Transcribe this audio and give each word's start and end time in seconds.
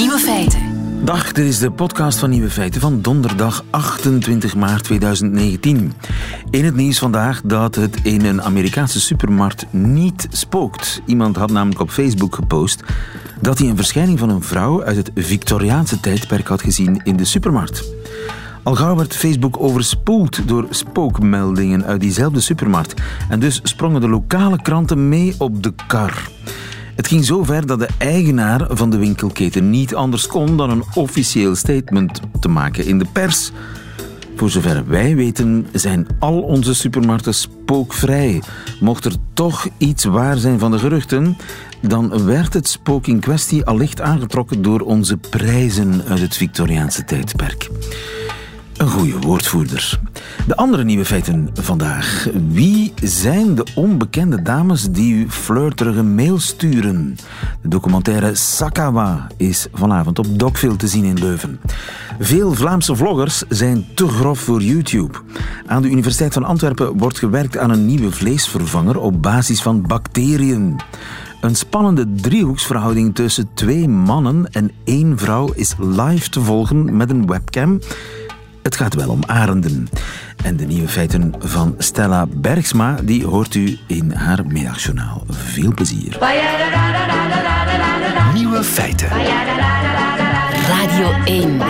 Nieuwe 0.00 0.18
feiten. 0.18 0.60
Dag, 1.04 1.32
dit 1.32 1.46
is 1.46 1.58
de 1.58 1.70
podcast 1.70 2.18
van 2.18 2.30
Nieuwe 2.30 2.50
Feiten 2.50 2.80
van 2.80 3.02
donderdag 3.02 3.64
28 3.70 4.56
maart 4.56 4.84
2019. 4.84 5.92
In 6.50 6.64
het 6.64 6.74
nieuws 6.74 6.98
vandaag 6.98 7.40
dat 7.44 7.74
het 7.74 8.00
in 8.02 8.24
een 8.24 8.42
Amerikaanse 8.42 9.00
supermarkt 9.00 9.66
niet 9.70 10.26
spookt. 10.30 11.02
Iemand 11.06 11.36
had 11.36 11.50
namelijk 11.50 11.80
op 11.80 11.90
Facebook 11.90 12.34
gepost 12.34 12.82
dat 13.40 13.58
hij 13.58 13.68
een 13.68 13.76
verschijning 13.76 14.18
van 14.18 14.28
een 14.28 14.42
vrouw 14.42 14.84
uit 14.84 14.96
het 14.96 15.10
Victoriaanse 15.14 16.00
tijdperk 16.00 16.46
had 16.46 16.62
gezien 16.62 17.00
in 17.04 17.16
de 17.16 17.24
supermarkt. 17.24 17.84
Al 18.62 18.74
gauw 18.74 18.96
werd 18.96 19.16
Facebook 19.16 19.60
overspoeld 19.60 20.48
door 20.48 20.66
spookmeldingen 20.70 21.84
uit 21.84 22.00
diezelfde 22.00 22.40
supermarkt. 22.40 23.00
En 23.28 23.40
dus 23.40 23.60
sprongen 23.62 24.00
de 24.00 24.08
lokale 24.08 24.62
kranten 24.62 25.08
mee 25.08 25.34
op 25.38 25.62
de 25.62 25.72
kar. 25.86 26.28
Het 27.00 27.08
ging 27.08 27.24
zo 27.24 27.44
ver 27.44 27.66
dat 27.66 27.78
de 27.78 27.88
eigenaar 27.98 28.66
van 28.68 28.90
de 28.90 28.98
winkelketen 28.98 29.70
niet 29.70 29.94
anders 29.94 30.26
kon 30.26 30.56
dan 30.56 30.70
een 30.70 30.84
officieel 30.94 31.54
statement 31.54 32.20
te 32.40 32.48
maken 32.48 32.86
in 32.86 32.98
de 32.98 33.04
pers. 33.12 33.50
Voor 34.36 34.50
zover 34.50 34.84
wij 34.86 35.16
weten 35.16 35.66
zijn 35.72 36.06
al 36.18 36.40
onze 36.40 36.74
supermarkten 36.74 37.34
spookvrij. 37.34 38.42
Mocht 38.80 39.04
er 39.04 39.14
toch 39.34 39.68
iets 39.78 40.04
waar 40.04 40.36
zijn 40.36 40.58
van 40.58 40.70
de 40.70 40.78
geruchten, 40.78 41.36
dan 41.82 42.24
werd 42.24 42.54
het 42.54 42.68
spook 42.68 43.06
in 43.06 43.20
kwestie 43.20 43.64
allicht 43.64 44.00
aangetrokken 44.00 44.62
door 44.62 44.80
onze 44.80 45.16
prijzen 45.16 46.02
uit 46.08 46.20
het 46.20 46.36
Victoriaanse 46.36 47.04
tijdperk. 47.04 47.70
Een 48.80 48.88
goede 48.88 49.18
woordvoerder. 49.18 50.00
De 50.46 50.56
andere 50.56 50.84
nieuwe 50.84 51.04
feiten 51.04 51.48
vandaag. 51.54 52.28
Wie 52.48 52.92
zijn 53.02 53.54
de 53.54 53.66
onbekende 53.74 54.42
dames 54.42 54.90
die 54.90 55.14
u 55.14 55.30
flirterige 55.30 56.02
mail 56.02 56.38
sturen? 56.38 57.16
De 57.62 57.68
documentaire 57.68 58.34
Sakawa 58.34 59.26
is 59.36 59.66
vanavond 59.72 60.18
op 60.18 60.38
Docville 60.38 60.76
te 60.76 60.88
zien 60.88 61.04
in 61.04 61.18
Leuven. 61.18 61.60
Veel 62.18 62.54
Vlaamse 62.54 62.96
vloggers 62.96 63.42
zijn 63.48 63.86
te 63.94 64.08
grof 64.08 64.38
voor 64.38 64.62
YouTube. 64.62 65.18
Aan 65.66 65.82
de 65.82 65.90
Universiteit 65.90 66.32
van 66.32 66.44
Antwerpen 66.44 66.98
wordt 66.98 67.18
gewerkt 67.18 67.58
aan 67.58 67.70
een 67.70 67.86
nieuwe 67.86 68.10
vleesvervanger 68.10 68.98
op 68.98 69.22
basis 69.22 69.62
van 69.62 69.82
bacteriën. 69.82 70.76
Een 71.40 71.54
spannende 71.54 72.14
driehoeksverhouding 72.14 73.14
tussen 73.14 73.48
twee 73.54 73.88
mannen 73.88 74.52
en 74.52 74.70
één 74.84 75.18
vrouw 75.18 75.52
is 75.52 75.74
live 75.78 76.28
te 76.28 76.40
volgen 76.40 76.96
met 76.96 77.10
een 77.10 77.26
webcam. 77.26 77.80
Het 78.62 78.76
gaat 78.76 78.94
wel 78.94 79.08
om 79.08 79.24
arenden. 79.26 79.88
En 80.44 80.56
de 80.56 80.64
nieuwe 80.64 80.88
feiten 80.88 81.34
van 81.38 81.74
Stella 81.78 82.26
Bergsma, 82.26 82.96
die 83.02 83.26
hoort 83.26 83.54
u 83.54 83.78
in 83.86 84.12
haar 84.12 84.46
middagjournaal. 84.46 85.24
Veel 85.28 85.74
plezier. 85.74 86.18
Nieuwe 88.34 88.64
feiten. 88.64 89.08
Radio 90.68 91.10
1. 91.24 91.60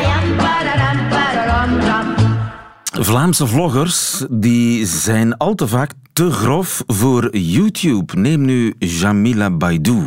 Vlaamse 2.93 3.47
vloggers 3.47 4.25
die 4.31 4.87
zijn 4.87 5.37
al 5.37 5.55
te 5.55 5.69
vaak 5.69 5.93
te 6.13 6.31
grof 6.31 6.83
voor 6.87 7.37
YouTube. 7.37 8.19
Neem 8.19 8.45
nu 8.45 8.75
Jamila 8.79 9.51
Baidou, 9.51 10.07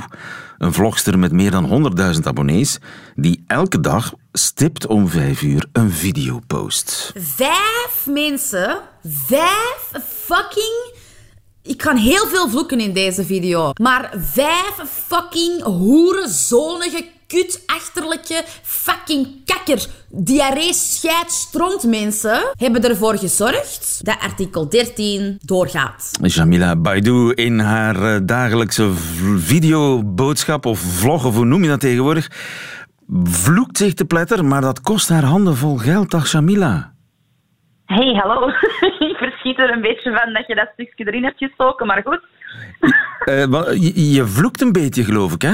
een 0.58 0.74
vlogster 0.74 1.20
met 1.20 1.32
meer 1.32 1.52
dan 1.52 1.94
100.000 2.16 2.20
abonnees, 2.24 2.80
die 3.16 3.44
elke 3.48 3.80
dag 3.80 4.14
stipt 4.34 4.88
om 4.88 5.08
vijf 5.08 5.42
uur 5.42 5.66
een 5.72 5.92
video 5.92 6.40
post. 6.48 7.12
Vijf 7.18 8.06
mensen, 8.06 8.78
vijf 9.04 9.92
fucking. 10.04 10.94
Ik 11.64 11.78
kan 11.78 11.98
heel 11.98 12.28
veel 12.28 12.50
vloeken 12.50 12.80
in 12.80 12.94
deze 12.94 13.26
video. 13.26 13.72
Maar 13.82 14.14
vijf 14.18 14.74
fucking 15.08 15.62
hoerenzonige, 15.64 17.06
kutachterlijke, 17.28 18.44
fucking 18.62 19.28
kakker, 19.46 19.86
diarree, 20.10 20.74
scheid, 20.74 21.32
stront 21.32 21.84
mensen 21.84 22.52
hebben 22.58 22.90
ervoor 22.90 23.18
gezorgd 23.18 24.00
dat 24.02 24.18
artikel 24.20 24.70
13 24.70 25.38
doorgaat. 25.42 26.12
Jamila 26.22 26.76
Baidou 26.76 27.34
in 27.34 27.60
haar 27.60 28.16
eh, 28.16 28.22
dagelijkse 28.24 28.92
videoboodschap 29.38 30.66
of 30.66 30.80
vlog, 30.80 31.26
of 31.26 31.36
hoe 31.36 31.46
noem 31.46 31.64
je 31.64 31.70
dat 31.70 31.80
tegenwoordig, 31.80 32.30
vloekt 33.24 33.78
zich 33.78 33.94
te 33.94 34.06
pletter, 34.06 34.46
maar 34.46 34.62
dat 34.62 34.82
kost 34.82 35.10
haar 35.10 35.24
handen 35.24 35.56
vol 35.56 35.78
geld, 35.78 36.12
dag 36.12 36.32
Jamila. 36.32 36.92
Hey, 37.86 38.14
hallo. 38.14 38.48
ik 39.10 39.18
verschiet 39.18 39.60
er 39.60 39.72
een 39.72 39.82
beetje 39.82 40.20
van 40.20 40.34
dat 40.34 40.48
je 40.48 40.56
dat 40.56 40.70
stukje 40.74 41.08
erin 41.08 41.24
hebt 41.24 41.38
gestoken, 41.38 41.88
maar 41.88 42.02
goed. 42.06 42.22
Eh, 43.24 43.46
je, 43.72 44.12
je 44.12 44.26
vloekt 44.26 44.62
een 44.62 44.72
beetje, 44.72 45.04
geloof 45.04 45.34
ik, 45.34 45.42
hè? 45.42 45.54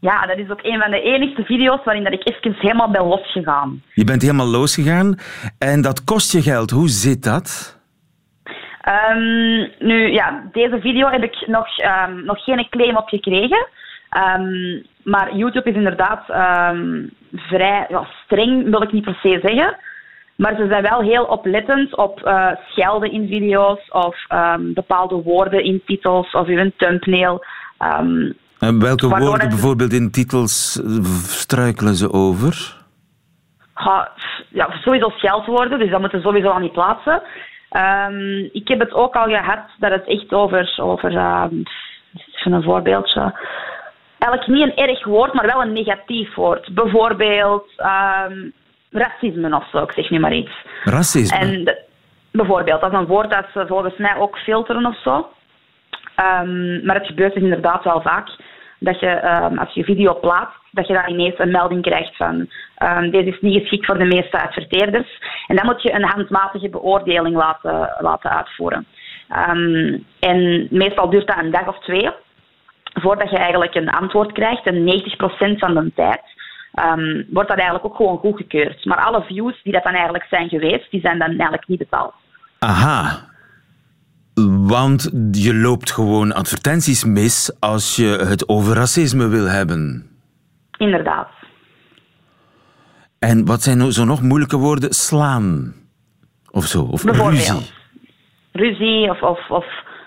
Ja, 0.00 0.26
dat 0.26 0.38
is 0.38 0.50
ook 0.50 0.62
een 0.62 0.80
van 0.80 0.90
de 0.90 1.00
enigste 1.00 1.44
video's 1.44 1.84
waarin 1.84 2.04
dat 2.04 2.12
ik 2.12 2.28
even 2.28 2.54
helemaal 2.58 2.90
ben 2.90 3.04
losgegaan. 3.04 3.82
Je 3.94 4.04
bent 4.04 4.22
helemaal 4.22 4.46
losgegaan 4.46 5.18
en 5.58 5.80
dat 5.80 6.04
kost 6.04 6.32
je 6.32 6.42
geld. 6.42 6.70
Hoe 6.70 6.88
zit 6.88 7.22
dat? 7.24 7.78
Ehm, 8.80 9.68
nu, 9.78 10.12
ja, 10.12 10.42
deze 10.52 10.80
video 10.80 11.08
heb 11.08 11.22
ik 11.22 11.46
nog, 11.46 11.78
ehm, 11.78 12.24
nog 12.24 12.44
geen 12.44 12.68
claim 12.70 12.96
op 12.96 13.08
gekregen. 13.08 13.66
Ehm, 14.08 14.82
maar 15.12 15.36
YouTube 15.36 15.70
is 15.70 15.76
inderdaad 15.76 16.22
ehm, 16.28 17.06
vrij 17.36 17.86
ja, 17.88 18.06
streng, 18.24 18.70
wil 18.70 18.82
ik 18.82 18.92
niet 18.92 19.04
per 19.04 19.18
se 19.22 19.38
zeggen. 19.42 19.76
Maar 20.36 20.54
ze 20.56 20.66
zijn 20.68 20.82
wel 20.82 21.00
heel 21.00 21.24
oplettend 21.24 21.96
op 21.96 22.20
eh, 22.22 22.50
schelden 22.68 23.12
in 23.12 23.26
video's 23.28 23.80
of 23.90 24.16
ehm, 24.28 24.72
bepaalde 24.72 25.14
woorden 25.22 25.64
in 25.64 25.82
titels 25.86 26.30
of 26.32 26.46
uw 26.46 26.70
thumbnail. 26.76 27.44
Ehm, 27.78 28.32
En 28.58 28.80
welke 28.80 29.08
woorden 29.08 29.40
het- 29.40 29.48
bijvoorbeeld 29.48 29.92
in 29.92 30.10
titels 30.10 30.80
eh, 30.84 31.04
struikelen 31.42 31.94
ze 31.94 32.12
over? 32.12 32.74
Ja, 33.74 34.10
ja, 34.48 34.70
sowieso 34.82 35.08
scheldwoorden, 35.08 35.78
dus 35.78 35.90
dat 35.90 36.00
moeten 36.00 36.18
we 36.18 36.24
sowieso 36.24 36.48
al 36.48 36.58
niet 36.58 36.72
plaatsen. 36.72 37.22
Ik 38.52 38.68
heb 38.68 38.78
het 38.80 38.92
ook 38.92 39.14
al 39.14 39.24
gehad 39.28 39.64
dat 39.78 39.90
het 39.90 40.04
echt 40.06 40.32
over, 40.32 40.74
over 40.82 41.16
ehm, 41.16 41.54
even 42.34 42.52
een 42.52 42.62
voorbeeldje. 42.62 43.34
Eigenlijk 44.18 44.46
niet 44.52 44.62
een 44.78 44.88
erg 44.88 45.04
woord, 45.04 45.32
maar 45.32 45.46
wel 45.46 45.62
een 45.62 45.72
negatief 45.72 46.34
woord. 46.34 46.74
Bijvoorbeeld 46.74 47.72
ehm, 47.76 48.48
racisme 48.90 49.56
of 49.56 49.68
zo, 49.72 49.82
ik 49.82 49.92
zeg 49.92 50.10
nu 50.10 50.18
maar 50.18 50.34
iets. 50.34 50.52
Racisme. 50.84 51.38
En 51.38 51.64
de- 51.64 51.82
bijvoorbeeld, 52.32 52.80
dat 52.80 52.92
is 52.92 52.98
een 52.98 53.06
woord 53.06 53.30
dat 53.30 53.46
ze 53.52 53.64
volgens 53.66 53.96
mij 53.96 54.16
ook 54.16 54.38
filteren 54.38 54.86
of 54.86 55.00
zo. 55.02 55.28
Ehm, 56.14 56.84
maar 56.86 56.96
het 56.96 57.06
gebeurt 57.06 57.34
dus 57.34 57.42
inderdaad 57.42 57.84
wel 57.84 58.00
vaak 58.00 58.28
dat 58.78 59.00
je, 59.00 59.06
ehm, 59.06 59.58
als 59.58 59.74
je 59.74 59.84
video 59.84 60.18
plaatst, 60.20 60.56
dat 60.70 60.86
je 60.86 60.92
dan 60.94 61.08
ineens 61.08 61.38
een 61.38 61.50
melding 61.50 61.82
krijgt 61.82 62.16
van 62.16 62.48
deze 63.10 63.28
is 63.28 63.40
niet 63.40 63.60
geschikt 63.60 63.86
voor 63.86 63.98
de 63.98 64.04
meeste 64.04 64.42
adverteerders. 64.42 65.18
En 65.46 65.56
dan 65.56 65.66
moet 65.66 65.82
je 65.82 65.92
een 65.92 66.04
handmatige 66.08 66.68
beoordeling 66.68 67.36
laten, 67.36 67.96
laten 67.98 68.30
uitvoeren. 68.30 68.86
En 70.20 70.66
meestal 70.70 71.10
duurt 71.10 71.26
dat 71.26 71.38
een 71.38 71.50
dag 71.50 71.68
of 71.68 71.78
twee 71.78 72.10
voordat 73.00 73.30
je 73.30 73.36
eigenlijk 73.36 73.74
een 73.74 73.90
antwoord 73.90 74.32
krijgt. 74.32 74.66
En 74.66 74.84
90% 74.84 75.58
van 75.58 75.74
de 75.74 75.92
tijd 75.94 76.22
ehm, 76.72 77.22
wordt 77.28 77.48
dat 77.48 77.58
eigenlijk 77.58 77.84
ook 77.84 77.96
gewoon 77.96 78.18
goedgekeurd. 78.18 78.84
Maar 78.84 79.04
alle 79.04 79.22
views 79.22 79.62
die 79.62 79.72
dat 79.72 79.82
dan 79.82 79.92
eigenlijk 79.92 80.24
zijn 80.24 80.48
geweest, 80.48 80.90
die 80.90 81.00
zijn 81.00 81.18
dan 81.18 81.28
eigenlijk 81.28 81.68
niet 81.68 81.78
betaald. 81.78 82.14
Aha. 82.58 83.24
Want 84.66 85.10
je 85.32 85.54
loopt 85.54 85.92
gewoon 85.92 86.32
advertenties 86.32 87.04
mis 87.04 87.56
als 87.60 87.96
je 87.96 88.06
het 88.06 88.48
over 88.48 88.74
racisme 88.74 89.28
wil 89.28 89.46
hebben. 89.46 90.10
Inderdaad. 90.78 91.28
En 93.18 93.46
wat 93.46 93.62
zijn 93.62 93.78
nou 93.78 93.90
zo 93.90 94.04
nog 94.04 94.22
moeilijke 94.22 94.56
woorden? 94.56 94.92
Slaan. 94.92 95.74
Of 96.50 96.64
zo. 96.64 96.82
Of 96.82 97.04
ruzie. 97.04 97.70
Ruzie 98.52 99.10
of, 99.10 99.22
of, 99.22 99.50
of 99.50 99.64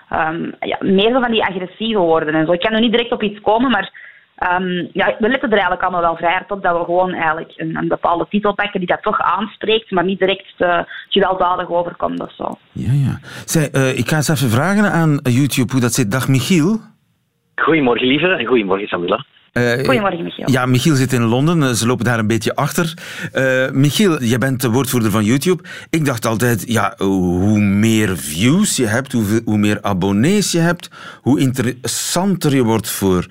ehm, 0.09 0.51
ja, 0.59 0.77
meer 0.79 1.11
zo 1.11 1.19
van 1.19 1.31
die 1.31 1.43
agressieve 1.43 1.99
woorden 1.99 2.33
en 2.33 2.45
zo. 2.45 2.51
Ik 2.51 2.59
kan 2.59 2.73
nu 2.73 2.79
niet 2.79 2.91
direct 2.91 3.11
op 3.11 3.23
iets 3.23 3.41
komen, 3.41 3.71
maar 3.71 3.91
ehm, 4.35 4.85
ja, 4.93 5.15
we 5.19 5.27
letten 5.27 5.49
er 5.49 5.51
eigenlijk 5.51 5.81
allemaal 5.81 6.01
wel 6.01 6.15
vrij 6.15 6.31
hard 6.31 6.51
op 6.51 6.63
dat 6.63 6.77
we 6.77 6.83
gewoon 6.83 7.13
eigenlijk 7.13 7.53
een, 7.55 7.75
een 7.75 7.87
bepaalde 7.87 8.25
titel 8.29 8.53
pakken 8.53 8.79
die 8.79 8.89
dat 8.89 9.01
toch 9.01 9.19
aanspreekt, 9.19 9.91
maar 9.91 10.03
niet 10.03 10.19
direct 10.19 10.53
uh, 10.57 10.79
gewelddadig 11.09 11.69
overkomt 11.69 12.21
of 12.21 12.33
zo. 12.35 12.57
Ja, 12.71 12.91
ja. 12.91 13.19
Zij, 13.45 13.69
eh, 13.71 13.97
ik 13.97 14.07
ga 14.09 14.15
eens 14.15 14.29
even 14.29 14.49
vragen 14.49 14.91
aan 14.91 15.19
YouTube 15.23 15.71
hoe 15.71 15.81
dat 15.81 15.93
zit. 15.93 16.11
Dag 16.11 16.27
Michiel. 16.27 16.79
Goedemorgen, 17.55 18.07
lieve. 18.07 18.27
En 18.27 18.45
goedemorgen, 18.45 18.87
Samila. 18.87 19.25
Eh, 19.51 19.73
Goedemorgen, 19.73 20.23
Michiel. 20.23 20.51
Ja, 20.51 20.65
Michiel 20.65 20.95
zit 20.95 21.13
in 21.13 21.21
Londen. 21.23 21.63
eh, 21.63 21.69
Ze 21.69 21.87
lopen 21.87 22.05
daar 22.05 22.19
een 22.19 22.27
beetje 22.27 22.55
achter. 22.55 22.93
Eh, 23.31 23.69
Michiel, 23.71 24.23
jij 24.23 24.37
bent 24.37 24.61
de 24.61 24.69
woordvoerder 24.69 25.11
van 25.11 25.23
YouTube. 25.23 25.63
Ik 25.89 26.05
dacht 26.05 26.25
altijd, 26.25 26.63
ja, 26.67 26.93
hoe 26.97 27.59
meer 27.59 28.17
views 28.17 28.75
je 28.75 28.85
hebt, 28.85 29.11
hoe, 29.11 29.41
hoe 29.45 29.57
meer 29.57 29.81
abonnees 29.81 30.51
je 30.51 30.59
hebt, 30.59 30.89
hoe 31.21 31.39
interessanter 31.39 32.55
je 32.55 32.63
wordt 32.63 32.89
voor 32.89 33.27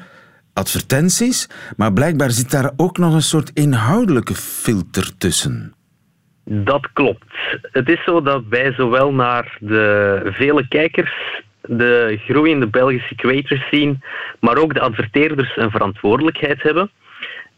advertenties. 0.53 1.47
Maar 1.76 1.93
blijkbaar 1.93 2.31
zit 2.31 2.50
daar 2.50 2.70
ook 2.76 2.99
nog 2.99 3.15
een 3.15 3.23
soort 3.23 3.50
inhoudelijke 3.55 4.35
filter 4.35 5.11
tussen. 5.19 5.73
Dat 6.44 6.88
klopt. 6.93 7.25
Het 7.73 7.88
is 7.88 8.05
zo 8.05 8.23
dat 8.23 8.43
wij 8.49 8.73
zowel 8.73 9.12
naar 9.12 9.56
de 9.61 10.20
vele 10.32 10.69
kijkers, 10.69 11.43
de 11.62 12.20
groeiende 12.25 12.66
Belgische 12.66 13.14
creators 13.14 13.69
zien, 13.70 14.02
maar 14.40 14.56
ook 14.56 14.75
de 14.75 14.81
adverteerders 14.81 15.56
een 15.56 15.70
verantwoordelijkheid 15.70 16.62
hebben. 16.62 16.90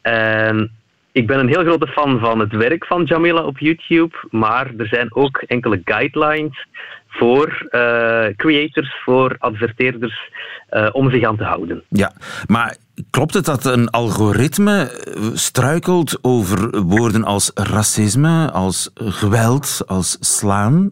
En 0.02 0.70
ik 1.12 1.26
ben 1.26 1.38
een 1.38 1.48
heel 1.48 1.64
grote 1.64 1.86
fan 1.86 2.18
van 2.18 2.38
het 2.38 2.52
werk 2.52 2.86
van 2.86 3.04
Jamila 3.04 3.42
op 3.42 3.58
YouTube, 3.58 4.16
maar 4.30 4.70
er 4.78 4.86
zijn 4.86 5.14
ook 5.14 5.42
enkele 5.46 5.80
guidelines 5.84 6.66
voor 7.08 7.68
uh, 7.70 8.26
creators, 8.36 9.00
voor 9.04 9.36
adverteerders, 9.38 10.30
uh, 10.70 10.88
om 10.92 11.10
zich 11.10 11.24
aan 11.24 11.36
te 11.36 11.44
houden. 11.44 11.82
Ja, 11.88 12.12
maar 12.46 12.76
klopt 13.10 13.34
het 13.34 13.44
dat 13.44 13.64
een 13.64 13.90
algoritme 13.90 14.90
struikelt 15.34 16.18
over 16.22 16.82
woorden 16.82 17.24
als 17.24 17.50
racisme, 17.54 18.50
als 18.50 18.90
geweld, 18.94 19.82
als 19.86 20.16
slaan? 20.20 20.90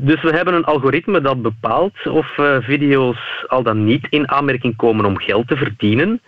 Dus 0.00 0.22
we 0.22 0.30
hebben 0.30 0.54
een 0.54 0.64
algoritme 0.64 1.20
dat 1.20 1.42
bepaalt 1.42 2.06
of 2.06 2.38
uh, 2.38 2.56
video's 2.60 3.44
al 3.46 3.62
dan 3.62 3.84
niet 3.84 4.06
in 4.10 4.30
aanmerking 4.30 4.76
komen 4.76 5.04
om 5.04 5.18
geld 5.18 5.48
te 5.48 5.56
verdienen. 5.56 6.20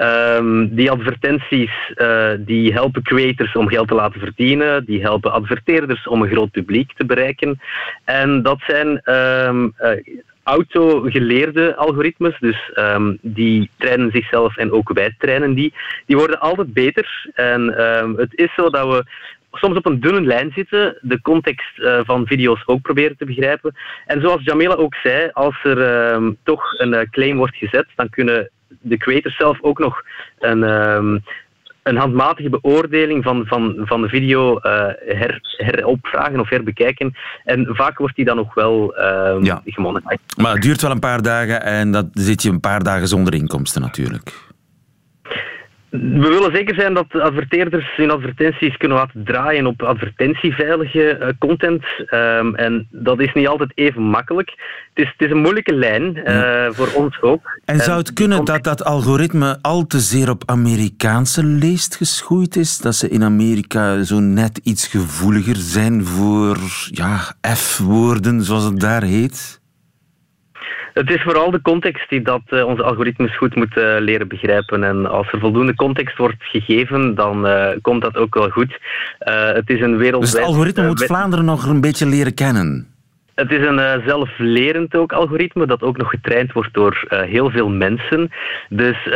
Um, 0.00 0.74
die 0.74 0.90
advertenties 0.90 1.70
uh, 1.94 2.30
die 2.38 2.72
helpen 2.72 3.02
creators 3.02 3.52
om 3.52 3.68
geld 3.68 3.88
te 3.88 3.94
laten 3.94 4.20
verdienen, 4.20 4.84
die 4.84 5.00
helpen 5.00 5.32
adverteerders 5.32 6.06
om 6.08 6.22
een 6.22 6.30
groot 6.30 6.50
publiek 6.50 6.92
te 6.96 7.04
bereiken. 7.04 7.60
En 8.04 8.42
dat 8.42 8.58
zijn 8.66 9.14
um, 9.14 9.74
uh, 9.80 9.90
autogeleerde 10.42 11.76
algoritmes, 11.76 12.36
dus 12.40 12.70
um, 12.74 13.18
die 13.20 13.70
trainen 13.78 14.10
zichzelf 14.10 14.56
en 14.56 14.72
ook 14.72 14.92
wij 14.92 15.14
trainen 15.18 15.54
die. 15.54 15.74
Die 16.06 16.16
worden 16.16 16.40
altijd 16.40 16.72
beter. 16.72 17.30
En 17.34 17.66
het 18.16 18.34
is 18.34 18.54
zo 18.54 18.70
dat 18.70 18.88
we 18.88 19.04
soms 19.52 19.76
op 19.76 19.86
een 19.86 20.00
dunne 20.00 20.20
lijn 20.20 20.52
zitten, 20.54 20.98
de 21.00 21.20
context 21.20 21.78
uh, 21.78 22.00
van 22.04 22.26
video's 22.26 22.62
ook 22.66 22.80
proberen 22.80 23.16
te 23.16 23.24
begrijpen. 23.24 23.74
En 24.06 24.20
zoals 24.20 24.44
Jamila 24.44 24.74
ook 24.74 24.94
zei, 24.94 25.30
als 25.32 25.64
er 25.64 25.78
uh, 25.78 26.28
toch 26.42 26.78
een 26.78 26.92
uh, 26.92 27.00
claim 27.10 27.36
wordt 27.36 27.56
gezet, 27.56 27.86
dan 27.96 28.08
kunnen 28.08 28.50
de 28.80 28.96
creators 28.96 29.36
zelf 29.36 29.58
ook 29.62 29.78
nog 29.78 30.02
een, 30.38 30.62
um, 30.62 31.22
een 31.82 31.96
handmatige 31.96 32.50
beoordeling 32.50 33.24
van, 33.24 33.46
van, 33.46 33.74
van 33.78 34.02
de 34.02 34.08
video 34.08 34.58
her, 34.60 35.38
heropvragen 35.56 36.40
of 36.40 36.48
herbekijken. 36.48 37.14
En 37.44 37.66
vaak 37.70 37.98
wordt 37.98 38.16
die 38.16 38.24
dan 38.24 38.36
nog 38.36 38.54
wel 38.54 38.94
um, 38.98 39.44
ja. 39.44 39.62
Maar 40.36 40.52
het 40.52 40.62
duurt 40.62 40.82
wel 40.82 40.90
een 40.90 40.98
paar 40.98 41.22
dagen 41.22 41.62
en 41.62 41.92
dan 41.92 42.10
zit 42.12 42.42
je 42.42 42.50
een 42.50 42.60
paar 42.60 42.82
dagen 42.82 43.08
zonder 43.08 43.34
inkomsten 43.34 43.82
natuurlijk. 43.82 44.51
We 45.92 46.28
willen 46.28 46.54
zeker 46.54 46.74
zijn 46.74 46.94
dat 46.94 47.20
adverteerders 47.20 47.96
hun 47.96 48.10
advertenties 48.10 48.76
kunnen 48.76 48.98
laten 48.98 49.24
draaien 49.24 49.66
op 49.66 49.82
advertentieveilige 49.82 51.18
uh, 51.20 51.28
content. 51.38 51.84
Um, 52.10 52.54
en 52.54 52.86
dat 52.90 53.20
is 53.20 53.32
niet 53.32 53.46
altijd 53.48 53.72
even 53.74 54.02
makkelijk. 54.02 54.50
Het 54.94 55.04
is, 55.04 55.12
het 55.16 55.26
is 55.26 55.30
een 55.30 55.40
moeilijke 55.40 55.74
lijn, 55.74 56.16
uh, 56.16 56.66
voor 56.70 56.88
ons 56.94 57.22
ook. 57.22 57.60
En 57.64 57.80
zou 57.80 57.98
het 57.98 58.12
kunnen 58.12 58.44
dat 58.44 58.64
dat 58.64 58.84
algoritme 58.84 59.58
al 59.62 59.86
te 59.86 60.00
zeer 60.00 60.30
op 60.30 60.42
Amerikaanse 60.46 61.44
leest 61.44 61.96
geschoeid 61.96 62.56
is? 62.56 62.78
Dat 62.78 62.94
ze 62.94 63.08
in 63.08 63.22
Amerika 63.22 64.02
zo 64.02 64.18
net 64.18 64.60
iets 64.62 64.86
gevoeliger 64.86 65.56
zijn 65.56 66.04
voor 66.04 66.56
ja, 66.90 67.34
F-woorden, 67.54 68.42
zoals 68.42 68.64
het 68.64 68.80
daar 68.80 69.02
heet? 69.02 69.61
Het 70.92 71.10
is 71.10 71.22
vooral 71.22 71.50
de 71.50 71.62
context 71.62 72.08
die 72.08 72.22
dat 72.22 72.42
uh, 72.50 72.64
onze 72.64 72.82
algoritmes 72.82 73.36
goed 73.36 73.54
moeten 73.54 73.96
uh, 73.96 74.00
leren 74.00 74.28
begrijpen. 74.28 74.84
En 74.84 75.06
als 75.06 75.32
er 75.32 75.38
voldoende 75.38 75.74
context 75.74 76.16
wordt 76.16 76.42
gegeven, 76.42 77.14
dan 77.14 77.46
uh, 77.46 77.68
komt 77.80 78.02
dat 78.02 78.16
ook 78.16 78.34
wel 78.34 78.48
goed. 78.48 78.78
het 79.18 79.68
is 79.70 79.80
een 79.80 79.96
wereld. 79.96 80.22
Dus 80.22 80.32
het 80.32 80.42
algoritme 80.42 80.86
moet 80.86 81.04
Vlaanderen 81.04 81.44
nog 81.44 81.66
een 81.66 81.80
beetje 81.80 82.06
leren 82.06 82.34
kennen? 82.34 82.91
Het 83.34 83.50
is 83.50 83.66
een 83.66 83.78
uh, 83.78 84.06
zelflerend 84.06 84.96
ook 84.96 85.12
algoritme 85.12 85.66
dat 85.66 85.82
ook 85.82 85.96
nog 85.96 86.10
getraind 86.10 86.52
wordt 86.52 86.74
door 86.74 87.06
uh, 87.08 87.20
heel 87.20 87.50
veel 87.50 87.68
mensen. 87.68 88.30
Dus 88.68 89.06
uh, 89.06 89.12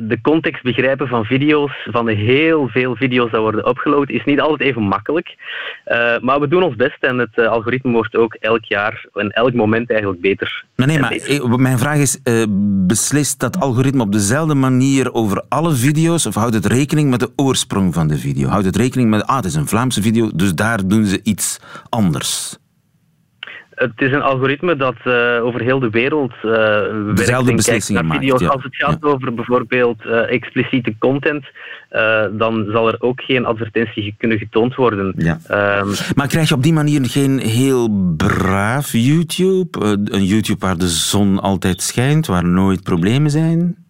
de 0.00 0.18
context 0.22 0.62
begrijpen 0.62 1.08
van 1.08 1.24
video's, 1.24 1.72
van 1.90 2.06
de 2.06 2.12
heel 2.12 2.68
veel 2.68 2.96
video's 2.96 3.30
die 3.30 3.40
worden 3.40 3.68
upgeload, 3.68 4.10
is 4.10 4.24
niet 4.24 4.40
altijd 4.40 4.60
even 4.60 4.82
makkelijk. 4.82 5.36
maar 6.20 6.40
we 6.40 6.48
doen 6.48 6.62
ons 6.62 6.76
best 6.76 6.96
en 7.00 7.18
het 7.18 7.38
algoritme 7.38 7.92
wordt 7.92 8.16
ook 8.16 8.34
elk 8.34 8.64
jaar 8.64 9.06
en 9.14 9.30
elk 9.30 9.52
moment 9.52 9.90
eigenlijk 9.90 10.20
beter. 10.20 10.64
Maar 10.76 10.86
nee, 10.86 10.98
maar 10.98 11.60
mijn 11.60 11.78
vraag 11.78 11.98
is, 11.98 12.20
beslist 12.86 13.40
dat 13.40 13.60
algoritme 13.60 14.02
op 14.02 14.12
dezelfde 14.12 14.54
manier 14.54 15.12
over 15.12 15.42
alle 15.48 15.72
video's 15.72 16.26
of 16.26 16.34
houdt 16.34 16.54
het 16.54 16.66
rekening 16.66 17.10
met 17.10 17.20
de 17.20 17.32
oorsprong 17.36 17.94
van 17.94 18.08
de 18.08 18.18
video? 18.18 18.48
Houdt 18.48 18.66
het 18.66 18.76
rekening 18.76 19.10
met, 19.10 19.26
ah, 19.26 19.36
het 19.36 19.44
is 19.44 19.54
een 19.54 19.68
Vlaamse 19.68 20.02
video, 20.02 20.30
dus 20.34 20.54
daar 20.54 20.88
doen 20.88 21.04
ze 21.04 21.20
iets 21.22 21.60
anders? 21.88 22.60
Het 23.74 23.92
is 23.96 24.12
een 24.12 24.22
algoritme 24.22 24.76
dat 24.76 24.94
uh, 25.04 25.44
over 25.44 25.60
heel 25.60 25.78
de 25.78 25.90
wereld 25.90 26.32
uh, 26.44 27.14
Dezelfde 27.14 27.54
beslissingen 27.54 28.06
maakt. 28.06 28.24
Ja. 28.24 28.32
Als 28.32 28.62
het 28.62 28.76
gaat 28.76 28.98
ja. 29.00 29.08
over 29.08 29.34
bijvoorbeeld 29.34 30.04
uh, 30.04 30.32
expliciete 30.32 30.94
content, 30.98 31.44
dan 32.32 32.66
zal 32.72 32.88
er 32.88 32.96
ook 32.98 33.20
geen 33.20 33.44
advertentie 33.44 34.14
kunnen 34.18 34.38
getoond 34.38 34.74
worden. 34.74 35.14
Ja. 35.16 35.38
Um, 35.80 35.92
maar 36.14 36.28
krijg 36.28 36.48
je 36.48 36.54
op 36.54 36.62
die 36.62 36.72
manier 36.72 37.04
geen 37.04 37.38
heel 37.38 38.14
braaf 38.16 38.92
YouTube? 38.92 39.98
een 40.04 40.24
YouTube 40.24 40.66
waar 40.66 40.78
de 40.78 40.88
zon 40.88 41.40
altijd 41.40 41.82
schijnt, 41.82 42.26
waar 42.26 42.44
nooit 42.44 42.82
problemen 42.82 43.30
zijn? 43.30 43.81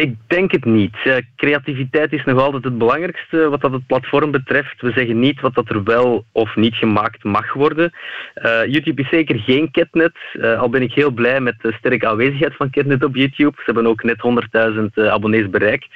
Ik 0.00 0.14
denk 0.26 0.52
het 0.52 0.64
niet. 0.64 0.96
creativiteit 1.36 2.12
is 2.12 2.24
nog 2.24 2.40
altijd 2.40 2.64
het 2.64 2.78
belangrijkste 2.78 3.48
wat 3.48 3.60
dat 3.60 3.72
het 3.72 3.86
platform 3.86 4.30
betreft. 4.30 4.80
We 4.80 4.92
zeggen 4.92 5.18
niet 5.18 5.40
wat 5.40 5.54
dat 5.54 5.68
er 5.70 5.84
wel 5.84 6.24
of 6.32 6.56
niet 6.56 6.74
gemaakt 6.74 7.24
mag 7.24 7.52
worden. 7.52 7.92
Uh, 8.34 8.64
YouTube 8.66 9.02
is 9.02 9.08
zeker 9.08 9.38
geen 9.38 9.70
Ketnet, 9.70 10.16
uh, 10.32 10.60
al 10.60 10.68
ben 10.68 10.82
ik 10.82 10.92
heel 10.92 11.10
blij 11.10 11.40
met 11.40 11.54
de 11.60 11.72
sterke 11.72 12.06
aanwezigheid 12.06 12.56
van 12.56 12.70
Ketnet 12.70 13.04
op 13.04 13.16
YouTube. 13.16 13.56
Ze 13.56 13.62
hebben 13.64 13.86
ook 13.86 14.02
net 14.02 14.22
100.000 14.76 14.84
uh, 14.94 15.08
abonnees 15.08 15.50
bereikt. 15.50 15.90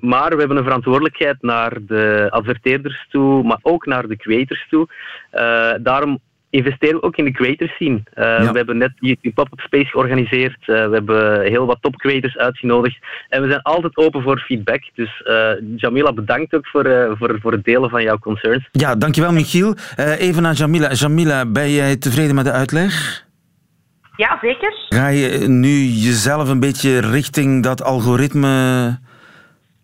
maar 0.00 0.30
we 0.30 0.38
hebben 0.38 0.56
een 0.56 0.64
verantwoordelijkheid 0.64 1.36
naar 1.40 1.72
de 1.80 2.26
adverteerders 2.30 3.06
toe, 3.10 3.42
maar 3.42 3.58
ook 3.62 3.86
naar 3.86 4.08
de 4.08 4.16
creators 4.16 4.66
toe. 4.68 4.88
daarom 5.80 6.20
investeren 6.50 7.00
we 7.00 7.02
ook 7.02 7.16
in 7.16 7.24
de 7.24 7.30
creators 7.30 7.72
scene. 7.72 8.02
Uh, 8.14 8.24
ja. 8.24 8.50
We 8.50 8.56
hebben 8.56 8.76
net 8.76 8.92
die 8.96 9.32
pop-up 9.34 9.60
space 9.60 9.86
georganiseerd. 9.86 10.58
Uh, 10.60 10.66
we 10.66 10.94
hebben 10.94 11.42
heel 11.42 11.66
wat 11.66 11.78
top 11.80 11.96
creators 11.96 12.36
uitgenodigd. 12.36 12.98
En 13.28 13.42
we 13.42 13.48
zijn 13.48 13.62
altijd 13.62 13.96
open 13.96 14.22
voor 14.22 14.38
feedback. 14.38 14.82
Dus 14.94 15.22
uh, 15.24 15.50
Jamila, 15.76 16.12
bedankt 16.12 16.54
ook 16.54 16.66
voor, 16.66 17.16
voor, 17.18 17.38
voor 17.40 17.52
het 17.52 17.64
delen 17.64 17.90
van 17.90 18.02
jouw 18.02 18.18
concerns. 18.18 18.68
Ja, 18.72 18.94
dankjewel 18.94 19.32
Michiel. 19.32 19.74
even 20.18 20.42
naar 20.42 20.54
Jamila. 20.54 20.92
Jamila, 20.92 21.46
ben 21.46 21.70
jij 21.70 21.96
tevreden 21.96 22.34
met 22.34 22.44
de 22.44 22.52
uitleg? 22.52 23.26
Ja, 24.16 24.38
zeker. 24.40 24.72
Ga 24.88 25.08
je 25.08 25.48
nu 25.48 25.68
jezelf 25.78 26.48
een 26.48 26.60
beetje 26.60 27.00
richting 27.00 27.62
dat 27.62 27.82
algoritme 27.82 28.98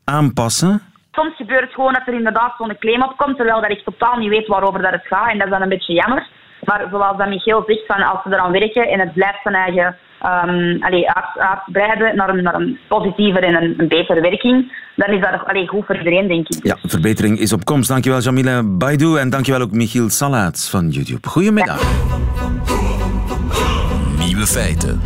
aanpassen? 0.05 0.83
Soms 1.13 1.37
gebeurt 1.37 1.61
het 1.61 1.75
gewoon 1.75 1.93
dat 1.93 2.07
er 2.07 2.15
inderdaad 2.15 2.55
zo'n 2.59 2.79
claim 2.79 3.03
opkomt, 3.03 3.37
terwijl 3.37 3.61
dat 3.61 3.71
ik 3.71 3.85
totaal 3.85 4.19
niet 4.19 4.29
weet 4.29 4.47
waarover 4.47 4.83
dat 4.83 4.93
het 4.93 5.07
gaat. 5.07 5.31
En 5.31 5.39
dat 5.39 5.47
is 5.47 5.53
dan 5.53 5.63
een 5.63 5.69
beetje 5.69 5.93
jammer. 5.93 6.27
Maar 6.65 6.87
zoals 6.91 7.17
dat 7.17 7.29
Michiel 7.29 7.63
zegt, 7.67 7.87
van 7.87 8.03
als 8.03 8.23
ze 8.23 8.29
eraan 8.33 8.53
werken 8.53 8.89
en 8.89 9.01
het 9.01 9.13
blijft 9.13 9.43
zijn 9.43 9.55
eigen 9.55 9.97
um, 10.23 10.83
allee, 10.83 11.07
uitbreiden 11.37 12.17
naar 12.17 12.29
een, 12.29 12.43
naar 12.43 12.55
een 12.55 12.79
positiever 12.89 13.43
en 13.43 13.63
een, 13.63 13.75
een 13.77 13.89
betere 13.89 14.21
werking, 14.21 14.73
dan 14.97 15.15
is 15.15 15.21
dat 15.21 15.45
allee, 15.45 15.69
goed 15.69 15.87
voor 15.87 15.97
iedereen, 15.97 16.29
denk 16.29 16.49
ik. 16.49 16.65
Ja, 16.65 16.77
verbetering 16.83 17.39
is 17.39 17.53
op 17.53 17.65
komst. 17.65 17.89
Dankjewel 17.89 18.21
Jamila 18.21 18.63
Baidu 18.65 19.17
en 19.19 19.31
dankjewel 19.31 19.61
ook 19.61 19.73
Michiel 19.73 20.09
Salaats 20.09 20.71
van 20.71 20.89
YouTube. 20.89 21.29
Goedemiddag. 21.29 21.81
Ja. 21.81 22.47
Nieuwe 24.25 24.47
feiten. 24.47 25.01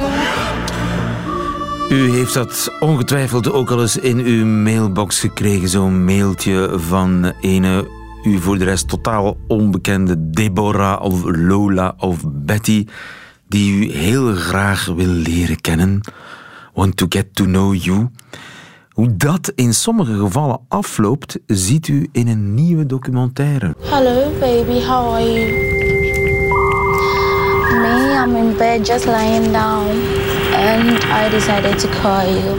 U 1.90 2.10
heeft 2.10 2.34
dat 2.34 2.76
ongetwijfeld 2.80 3.52
ook 3.52 3.70
al 3.70 3.80
eens 3.80 3.98
in 3.98 4.18
uw 4.18 4.46
mailbox 4.46 5.20
gekregen, 5.20 5.68
zo'n 5.68 6.04
mailtje 6.04 6.78
van 6.78 7.32
ene 7.40 7.88
u 8.24 8.38
voor 8.38 8.58
de 8.58 8.64
rest 8.64 8.88
totaal 8.88 9.36
onbekende 9.46 10.30
Deborah 10.30 11.04
of 11.04 11.22
Lola 11.24 11.94
of 11.98 12.24
Betty, 12.26 12.86
die 13.48 13.72
u 13.72 13.92
heel 13.92 14.34
graag 14.34 14.86
wil 14.86 15.06
leren 15.06 15.60
kennen. 15.60 16.00
Want 16.74 16.96
to 16.96 17.06
get 17.08 17.34
to 17.34 17.44
know 17.44 17.74
you. 17.74 18.08
Hoe 18.90 19.16
dat 19.16 19.52
in 19.54 19.74
sommige 19.74 20.18
gevallen 20.18 20.60
afloopt, 20.68 21.38
ziet 21.46 21.88
u 21.88 22.08
in 22.12 22.28
een 22.28 22.54
nieuwe 22.54 22.86
documentaire. 22.86 23.74
Hello 23.80 24.30
baby, 24.40 24.80
how 24.86 25.14
are 25.14 25.32
you? 25.32 25.52
Me, 27.80 28.22
I'm 28.24 28.36
in 28.36 28.56
bed 28.56 28.86
just 28.86 29.04
lying 29.04 29.52
down. 29.52 29.86
And 30.54 31.04
I 31.04 31.28
decided 31.30 31.78
to 31.78 31.88
call 32.02 32.26
you. 32.26 32.56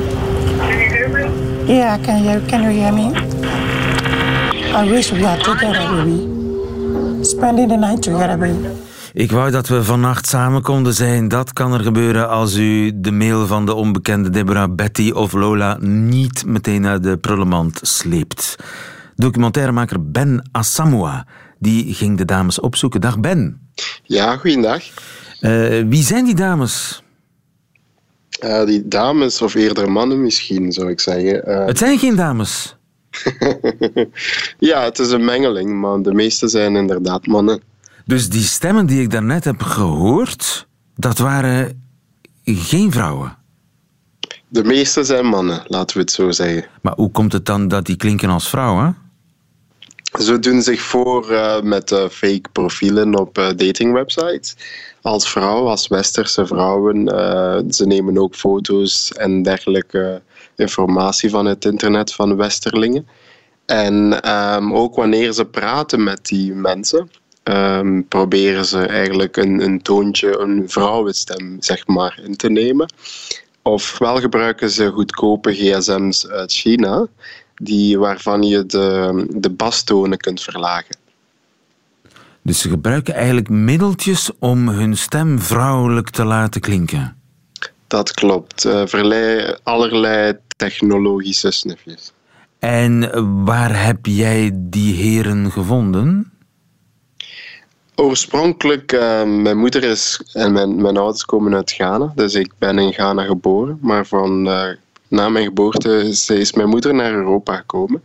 Can 0.57 0.77
you 0.77 0.89
hear 0.89 1.09
me? 1.09 1.73
Yeah, 1.73 1.99
I 1.99 2.05
can 2.05 2.23
you. 2.23 2.45
Can 2.45 2.61
you 2.61 2.71
hear 2.71 2.93
me? 2.93 3.28
I 4.75 4.89
wish 4.89 5.11
we 5.11 5.25
are 5.25 5.41
together, 5.41 5.87
baby. 5.95 6.27
Spending 7.23 7.67
the 7.69 7.75
night 7.77 8.01
together, 8.01 8.37
baby. 8.37 8.67
Ik 9.13 9.31
wou 9.31 9.51
dat 9.51 9.67
we 9.67 9.83
vannacht 9.83 10.27
samen 10.27 10.61
konden 10.61 10.93
zijn. 10.93 11.27
Dat 11.27 11.53
kan 11.53 11.73
er 11.73 11.79
gebeuren 11.79 12.29
als 12.29 12.55
u 12.55 12.91
de 12.95 13.11
mail 13.11 13.47
van 13.47 13.65
de 13.65 13.73
onbekende 13.73 14.29
Deborah, 14.29 14.75
Betty 14.75 15.11
of 15.11 15.33
Lola 15.33 15.77
niet 15.81 16.45
meteen 16.45 16.81
naar 16.81 17.01
de 17.01 17.17
prullenmand 17.17 17.79
sleept. 17.81 18.55
Documentairemaker 19.15 20.11
Ben 20.11 20.49
Asamoah 20.51 21.19
die 21.59 21.93
ging 21.93 22.17
de 22.17 22.25
dames 22.25 22.59
opzoeken. 22.59 23.01
Dag 23.01 23.19
Ben. 23.19 23.69
Ja, 24.03 24.37
goeiedag. 24.37 24.83
Uh, 25.41 25.83
wie 25.87 26.03
zijn 26.03 26.25
die 26.25 26.35
dames? 26.35 27.03
Eh, 28.39 28.65
die 28.65 28.87
dames, 28.87 29.41
of 29.41 29.53
eerder 29.55 29.91
mannen 29.91 30.21
misschien, 30.21 30.71
zou 30.71 30.89
ik 30.89 30.99
zeggen. 30.99 31.45
Eh, 31.45 31.65
Het 31.65 31.77
zijn 31.77 31.99
geen 31.99 32.15
dames. 32.15 32.77
ja, 34.69 34.83
het 34.83 34.99
is 34.99 35.11
een 35.11 35.25
mengeling, 35.25 35.79
maar 35.79 36.01
de 36.01 36.13
meeste 36.13 36.47
zijn 36.47 36.75
inderdaad 36.75 37.27
mannen. 37.27 37.61
Dus 38.05 38.29
die 38.29 38.43
stemmen 38.43 38.85
die 38.85 39.01
ik 39.01 39.11
daarnet 39.11 39.43
heb 39.43 39.61
gehoord, 39.61 40.67
dat 40.95 41.17
waren 41.17 41.83
geen 42.43 42.91
vrouwen. 42.91 43.37
De 44.47 44.63
meeste 44.63 45.03
zijn 45.03 45.25
mannen, 45.25 45.63
laten 45.67 45.97
we 45.97 46.01
het 46.01 46.11
zo 46.11 46.31
zeggen. 46.31 46.65
Maar 46.81 46.93
hoe 46.95 47.11
komt 47.11 47.33
het 47.33 47.45
dan 47.45 47.67
dat 47.67 47.85
die 47.85 47.95
klinken 47.95 48.29
als 48.29 48.49
vrouwen? 48.49 48.97
Ze 50.17 50.39
doen 50.39 50.61
zich 50.61 50.81
voor 50.81 51.31
eh, 51.31 51.61
met 51.61 51.91
eh, 51.91 52.09
fake 52.09 52.49
profielen 52.51 53.19
op 53.19 53.37
eh, 53.37 53.47
datingwebsites. 53.55 54.55
Als 55.01 55.29
vrouw, 55.29 55.67
als 55.67 55.87
westerse 55.87 56.45
vrouwen. 56.45 57.05
ze 57.73 57.85
nemen 57.85 58.17
ook 58.17 58.35
foto's 58.35 59.11
en 59.11 59.43
dergelijke 59.43 60.21
informatie 60.59 61.29
van 61.29 61.45
het 61.45 61.65
internet 61.65 62.13
van 62.13 62.35
westerlingen. 62.35 63.07
En 63.65 64.21
ehm, 64.21 64.73
ook 64.73 64.95
wanneer 64.95 65.33
ze 65.33 65.45
praten 65.45 66.03
met 66.03 66.25
die 66.25 66.53
mensen, 66.53 67.11
ehm, 67.43 68.01
proberen 68.07 68.65
ze 68.65 68.79
eigenlijk 68.79 69.37
een, 69.37 69.63
een 69.63 69.81
toontje, 69.81 70.39
een 70.39 70.69
vrouwenstem, 70.69 71.57
zeg 71.59 71.87
maar, 71.87 72.19
in 72.23 72.35
te 72.35 72.49
nemen. 72.49 72.93
Ofwel 73.61 74.19
gebruiken 74.19 74.69
ze 74.69 74.89
goedkope 74.89 75.53
gsm's 75.53 76.27
uit 76.27 76.51
China, 76.51 77.07
die, 77.55 77.99
waarvan 77.99 78.43
je 78.43 78.65
de, 78.65 79.25
de 79.35 79.49
bastonen 79.49 80.17
kunt 80.17 80.41
verlagen. 80.41 80.97
Dus 82.41 82.59
ze 82.59 82.69
gebruiken 82.69 83.13
eigenlijk 83.13 83.49
middeltjes 83.49 84.31
om 84.39 84.69
hun 84.69 84.97
stem 84.97 85.39
vrouwelijk 85.39 86.09
te 86.09 86.23
laten 86.23 86.61
klinken. 86.61 87.17
Dat 87.87 88.13
klopt. 88.13 88.61
Verlei 88.85 89.55
allerlei 89.63 90.33
technologische 90.59 91.51
snufjes. 91.51 92.11
En 92.59 92.93
waar 93.45 93.85
heb 93.85 94.05
jij 94.05 94.51
die 94.53 94.93
heren 94.95 95.51
gevonden? 95.51 96.31
Oorspronkelijk, 97.95 98.91
eh, 98.91 99.23
mijn 99.23 99.57
moeder 99.57 99.83
is 99.83 100.21
en 100.33 100.51
mijn, 100.51 100.81
mijn 100.81 100.97
ouders 100.97 101.25
komen 101.25 101.55
uit 101.55 101.71
Ghana, 101.71 102.11
dus 102.15 102.33
ik 102.33 102.51
ben 102.57 102.79
in 102.79 102.93
Ghana 102.93 103.23
geboren. 103.23 103.77
Maar 103.81 104.05
van, 104.05 104.47
eh, 104.47 104.69
na 105.07 105.29
mijn 105.29 105.45
geboorte 105.45 106.03
is, 106.03 106.29
is 106.29 106.53
mijn 106.53 106.69
moeder 106.69 106.93
naar 106.93 107.13
Europa 107.13 107.55
gekomen. 107.55 108.03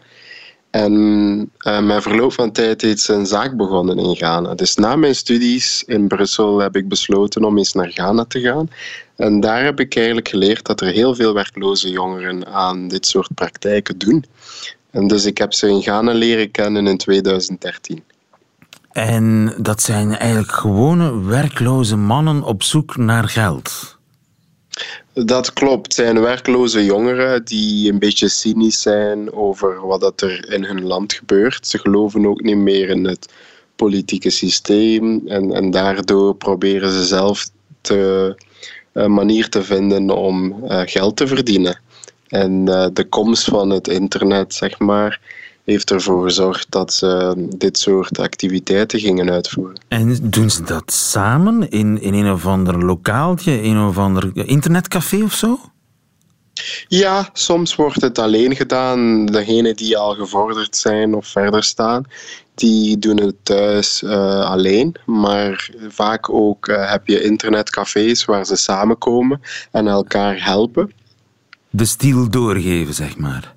En 0.75 1.51
mijn 1.63 2.03
verloop 2.03 2.33
van 2.33 2.53
tijd 2.53 3.01
ze 3.01 3.13
een 3.13 3.27
zaak 3.27 3.57
begonnen 3.57 3.99
in 3.99 4.17
Ghana. 4.17 4.55
Dus 4.55 4.75
na 4.75 4.97
mijn 4.97 5.15
studies 5.15 5.83
in 5.87 6.09
Brussel 6.09 6.59
heb 6.59 6.77
ik 6.77 6.89
besloten 6.89 7.45
om 7.45 7.59
eens 7.59 7.73
naar 7.73 7.91
Ghana 7.91 8.25
te 8.25 8.41
gaan. 8.41 8.71
En 9.17 9.41
daar 9.41 9.65
heb 9.65 9.81
ik 9.81 9.97
eigenlijk 9.97 10.29
geleerd 10.29 10.67
dat 10.67 10.81
er 10.81 10.93
heel 10.93 11.15
veel 11.15 11.35
werkloze 11.35 11.91
jongeren 11.91 12.47
aan 12.47 12.89
dit 12.89 13.07
soort 13.07 13.35
praktijken 13.35 13.99
doen. 13.99 14.25
En 14.91 15.07
dus 15.07 15.25
ik 15.25 15.39
heb 15.39 15.53
ze 15.53 15.69
in 15.69 15.83
Ghana 15.83 16.13
leren 16.13 16.51
kennen 16.51 16.87
in 16.87 16.97
2013. 16.97 18.03
En 18.93 19.55
dat 19.59 19.83
zijn 19.83 20.17
eigenlijk 20.17 20.53
gewone 20.53 21.25
werkloze 21.25 21.97
mannen 21.97 22.43
op 22.43 22.63
zoek 22.63 22.97
naar 22.97 23.29
geld. 23.29 23.94
Dat 25.13 25.53
klopt. 25.53 25.85
Het 25.85 25.95
zijn 25.95 26.21
werkloze 26.21 26.85
jongeren 26.85 27.45
die 27.45 27.93
een 27.93 27.99
beetje 27.99 28.29
cynisch 28.29 28.83
zijn 28.83 29.33
over 29.33 29.87
wat 29.87 30.01
dat 30.01 30.21
er 30.21 30.53
in 30.53 30.65
hun 30.65 30.83
land 30.83 31.13
gebeurt. 31.13 31.67
Ze 31.67 31.79
geloven 31.79 32.27
ook 32.27 32.43
niet 32.43 32.57
meer 32.57 32.89
in 32.89 33.05
het 33.05 33.33
politieke 33.77 34.31
systeem 34.31 35.23
en, 35.27 35.53
en 35.53 35.71
daardoor 35.71 36.35
proberen 36.35 36.91
ze 36.91 37.05
zelf 37.05 37.49
te, 37.81 38.35
een 38.93 39.13
manier 39.13 39.49
te 39.49 39.63
vinden 39.63 40.11
om 40.11 40.65
eh, 40.65 40.81
geld 40.85 41.17
te 41.17 41.27
verdienen. 41.27 41.81
En 42.29 42.69
eh, 42.69 42.87
de 42.93 43.05
komst 43.05 43.45
van 43.45 43.71
het 43.71 43.89
internet, 43.89 44.55
zeg 44.55 44.79
maar, 44.79 45.21
heeft 45.65 45.91
ervoor 45.91 46.23
gezorgd 46.25 46.67
dat 46.71 46.93
ze 46.93 47.35
dit 47.57 47.79
soort 47.79 48.19
activiteiten 48.19 48.99
gingen 48.99 49.31
uitvoeren. 49.31 49.81
En 49.89 50.19
doen 50.23 50.51
ze 50.51 50.63
dat 50.63 50.93
samen 50.93 51.71
in, 51.71 52.01
in 52.01 52.15
een 52.15 52.33
of 52.33 52.47
ander 52.47 52.85
lokaaltje, 52.85 53.63
in 53.63 53.77
een 53.77 53.89
of 53.89 53.99
ander 53.99 54.31
internetcafé 54.35 55.23
of 55.23 55.35
zo? 55.35 55.59
Ja, 56.89 57.29
soms 57.33 57.77
wordt 57.77 58.01
het 58.01 58.19
alleen 58.19 58.57
gedaan. 58.57 59.27
Degenen 59.27 59.77
die 59.77 59.99
al 59.99 60.15
gevorderd 60.15 60.77
zijn 60.77 61.15
of 61.15 61.27
verder 61.27 61.65
staan, 61.65 62.05
die 62.55 62.99
doen 62.99 63.21
het 63.21 63.37
thuis 63.43 64.03
eh, 64.03 64.51
alleen. 64.51 64.95
Maar 65.07 65.71
vaak 65.89 66.31
ook 66.31 66.69
eh, 66.69 66.91
heb 66.91 67.07
je 67.07 67.23
internetcafés 67.23 68.25
waar 68.25 68.47
ze 68.47 68.57
samenkomen 68.57 69.41
en 69.71 69.87
elkaar 69.87 70.45
helpen. 70.45 70.93
De 71.71 71.85
stiel 71.85 72.31
doorgeven, 72.31 72.95
zeg 72.95 73.17
maar. 73.17 73.54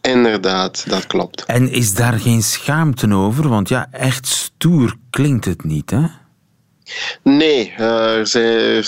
Inderdaad, 0.00 0.84
dat 0.88 1.06
klopt. 1.06 1.44
En 1.44 1.70
is 1.70 1.94
daar 1.94 2.18
geen 2.18 2.42
schaamte 2.42 3.14
over? 3.14 3.48
Want 3.48 3.68
ja, 3.68 3.88
echt 3.90 4.26
stoer 4.26 4.96
klinkt 5.10 5.44
het 5.44 5.64
niet, 5.64 5.90
hè? 5.90 6.06
Nee, 7.22 7.74
eh, 7.76 8.16
er 8.16 8.26
zijn, 8.26 8.84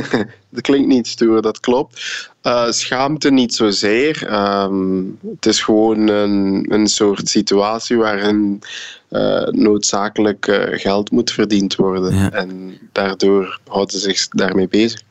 dat 0.50 0.60
klinkt 0.60 0.88
niet 0.88 1.06
stoer, 1.06 1.42
dat 1.42 1.60
klopt. 1.60 2.00
Eh, 2.44 2.70
schaamte 2.70 3.30
niet 3.30 3.54
zozeer. 3.54 4.26
Ehm, 4.26 5.02
het 5.34 5.46
is 5.46 5.60
gewoon 5.62 6.08
een, 6.08 6.66
een 6.68 6.86
soort 6.86 7.28
situatie 7.28 7.96
waarin 7.96 8.62
eh, 9.08 9.46
noodzakelijk 9.46 10.46
eh, 10.46 10.80
geld 10.80 11.10
moet 11.10 11.30
verdiend 11.30 11.74
worden. 11.74 12.14
Ja. 12.14 12.30
En 12.30 12.78
daardoor 12.92 13.60
houden 13.68 13.98
ze 13.98 14.10
zich 14.10 14.28
daarmee 14.28 14.68
bezig. 14.68 15.02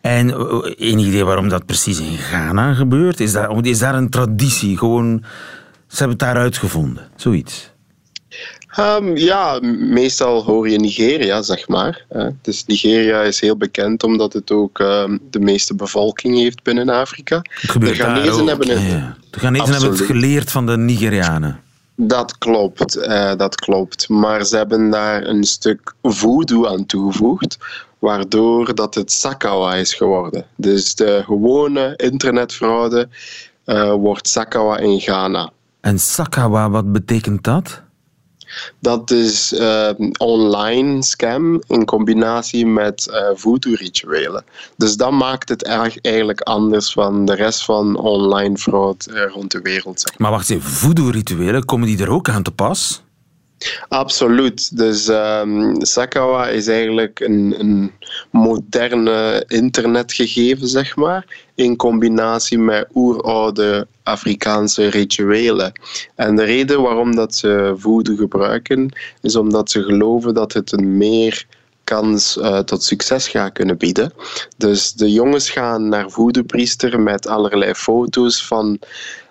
En 0.00 0.28
uh, 0.28 0.72
enig 0.76 1.06
idee 1.06 1.24
waarom 1.24 1.48
dat 1.48 1.66
precies 1.66 2.00
in 2.00 2.16
Ghana 2.16 2.74
gebeurt? 2.74 3.20
Is 3.20 3.32
daar, 3.32 3.64
is 3.64 3.78
daar 3.78 3.94
een 3.94 4.10
traditie? 4.10 4.78
Gewoon, 4.78 5.24
ze 5.86 5.98
hebben 5.98 6.16
het 6.16 6.26
daar 6.26 6.42
uitgevonden, 6.42 7.08
zoiets. 7.16 7.70
Ehm, 8.68 9.16
ja, 9.16 9.58
meestal 9.78 10.44
hoor 10.44 10.68
je 10.68 10.78
Nigeria, 10.78 11.42
zeg 11.42 11.68
maar. 11.68 12.04
Dus 12.42 12.64
Nigeria 12.66 13.20
is 13.20 13.40
heel 13.40 13.56
bekend 13.56 14.02
omdat 14.02 14.32
het 14.32 14.50
ook 14.50 14.80
ehm, 14.80 15.18
de 15.30 15.40
meeste 15.40 15.74
bevolking 15.74 16.36
heeft 16.36 16.62
binnen 16.62 16.88
Afrika. 16.88 17.42
De 17.62 17.72
ook. 17.74 18.48
hebben 18.48 18.68
het. 18.68 18.82
ja. 18.82 19.16
De 19.30 19.38
hebben 19.40 19.82
het 19.82 20.00
geleerd 20.00 20.50
van 20.50 20.66
de 20.66 20.76
Nigerianen. 20.76 21.60
Dat 22.00 22.38
klopt, 22.38 22.96
eh, 22.96 23.36
dat 23.36 23.54
klopt. 23.54 24.08
Maar 24.08 24.44
ze 24.44 24.56
hebben 24.56 24.90
daar 24.90 25.26
een 25.26 25.44
stuk 25.44 25.94
voodoo 26.02 26.66
aan 26.66 26.86
toegevoegd, 26.86 27.58
waardoor 27.98 28.74
dat 28.74 28.94
het 28.94 29.12
Sakawa 29.12 29.74
is 29.74 29.94
geworden. 29.94 30.46
Dus 30.56 30.94
de 30.94 31.22
gewone 31.24 31.94
internetfraude 31.96 33.08
eh, 33.64 33.92
wordt 33.92 34.28
Sakawa 34.28 34.78
in 34.78 35.00
Ghana. 35.00 35.50
En 35.80 35.98
Sakawa, 35.98 36.70
wat 36.70 36.92
betekent 36.92 37.44
dat? 37.44 37.82
Dat 38.78 39.10
is 39.10 39.52
eh, 39.52 39.90
online 40.18 41.02
scam 41.02 41.62
in 41.66 41.84
combinatie 41.84 42.66
met 42.66 43.08
eh 43.08 43.20
voodoo-rituelen. 43.34 44.44
Dus 44.76 44.96
dat 44.96 45.10
maakt 45.10 45.48
het 45.48 45.64
erg 45.64 46.00
eigenlijk 46.00 46.40
anders 46.40 46.92
van 46.92 47.24
de 47.24 47.34
rest 47.34 47.64
van 47.64 47.96
online 47.96 48.56
fraud 48.56 49.06
eh, 49.06 49.22
rond 49.32 49.50
de 49.50 49.60
wereld. 49.60 50.00
Zeg. 50.00 50.18
Maar 50.18 50.30
wacht 50.30 50.50
even, 50.50 50.70
voodoo-rituelen, 50.70 51.64
komen 51.64 51.86
die 51.86 52.02
er 52.02 52.10
ook 52.10 52.28
aan 52.28 52.42
te 52.42 52.50
pas? 52.50 53.02
Absoluut. 53.88 54.76
Dus 54.76 55.08
ehm, 55.08 55.74
Sakawa 55.78 56.48
is 56.48 56.66
eigenlijk 56.66 57.20
een, 57.20 57.54
een 57.58 57.92
moderne 58.30 59.44
internetgegeven, 59.48 60.68
zeg 60.68 60.96
maar, 60.96 61.46
in 61.54 61.76
combinatie 61.76 62.58
met 62.58 62.88
oeroude 62.94 63.86
Afrikaanse 64.02 64.88
rituelen. 64.88 65.72
En 66.14 66.36
de 66.36 66.44
reden 66.44 66.82
waarom 66.82 67.14
dat 67.14 67.34
ze 67.34 67.74
voodoo 67.76 68.16
gebruiken, 68.16 68.92
is 69.22 69.36
omdat 69.36 69.70
ze 69.70 69.82
geloven 69.82 70.34
dat 70.34 70.52
het 70.52 70.72
een 70.72 70.96
meer 70.96 71.46
kans 71.84 72.38
eh, 72.38 72.58
tot 72.58 72.82
succes 72.82 73.28
gaat 73.28 73.52
kunnen 73.52 73.76
bieden. 73.76 74.12
Dus 74.56 74.92
de 74.92 75.12
jongens 75.12 75.50
gaan 75.50 75.88
naar 75.88 76.10
voodoo-priester 76.10 77.00
met 77.00 77.26
allerlei 77.26 77.74
foto's 77.74 78.46
van 78.46 78.78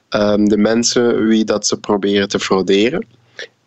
ehm, 0.10 0.46
de 0.46 0.58
mensen 0.58 1.28
wie 1.28 1.44
dat 1.46 1.68
ze 1.68 1.80
proberen 1.80 2.28
te 2.28 2.40
frauderen. 2.40 3.06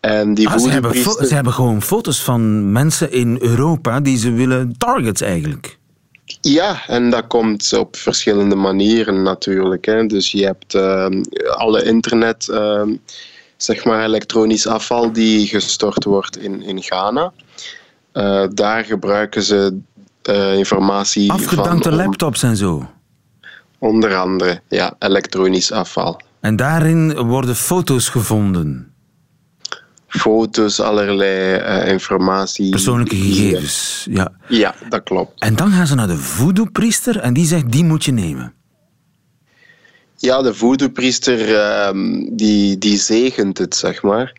En 0.00 0.34
die 0.34 0.48
Ah, 0.48 0.58
ze, 0.58 0.68
hebben 0.68 0.94
ze 1.26 1.34
hebben 1.34 1.52
gewoon 1.52 1.82
foto's 1.82 2.22
van 2.22 2.72
mensen 2.72 3.12
in 3.12 3.38
Europa 3.40 4.00
die 4.00 4.18
ze 4.18 4.32
willen 4.32 4.74
targets 4.78 5.20
eigenlijk. 5.20 5.78
Ja, 6.40 6.86
en 6.86 7.10
dat 7.10 7.26
komt 7.26 7.72
op 7.72 7.96
verschillende 7.96 8.54
manieren 8.54 9.22
natuurlijk. 9.22 9.84
Hè. 9.84 10.06
Dus 10.06 10.32
je 10.32 10.44
hebt 10.44 10.74
ehm, 10.74 11.22
alle 11.56 11.84
internet, 11.84 12.48
ehm, 12.48 12.94
zeg 13.56 13.84
maar 13.84 14.04
elektronisch 14.04 14.66
afval 14.66 15.12
die 15.12 15.46
gestort 15.46 16.04
wordt 16.04 16.38
in, 16.38 16.62
in 16.62 16.82
Ghana. 16.82 17.32
Eh, 18.12 18.44
daar 18.54 18.84
gebruiken 18.84 19.42
ze 19.42 19.78
eh, 20.22 20.54
informatie 20.54 21.32
Afgedankte 21.32 21.88
van 21.88 21.98
laptops 21.98 22.42
en 22.42 22.56
zo. 22.56 22.90
onder 23.78 24.16
andere, 24.16 24.60
ja, 24.68 24.94
elektronisch 24.98 25.72
afval. 25.72 26.20
En 26.40 26.56
daarin 26.56 27.16
worden 27.16 27.56
foto's 27.56 28.08
gevonden. 28.08 28.89
Foto's, 30.18 30.80
allerlei 30.80 31.54
eh, 31.54 31.92
informatie. 31.92 32.70
Persoonlijke 32.70 33.16
gegevens, 33.16 34.06
ja. 34.10 34.32
Ja, 34.48 34.74
dat 34.88 35.02
klopt. 35.02 35.40
En 35.40 35.56
dan 35.56 35.70
gaan 35.70 35.86
ze 35.86 35.94
naar 35.94 36.06
de 36.06 36.16
voodoo-priester 36.16 37.18
en 37.18 37.34
die 37.34 37.46
zegt, 37.46 37.72
die 37.72 37.84
moet 37.84 38.04
je 38.04 38.12
nemen. 38.12 38.52
Ja, 40.16 40.42
de 40.42 40.54
voodoo-priester 40.54 41.54
ehm, 41.54 42.36
die, 42.36 42.78
die 42.78 42.98
zegent 42.98 43.58
het, 43.58 43.74
zeg 43.76 44.02
maar. 44.02 44.32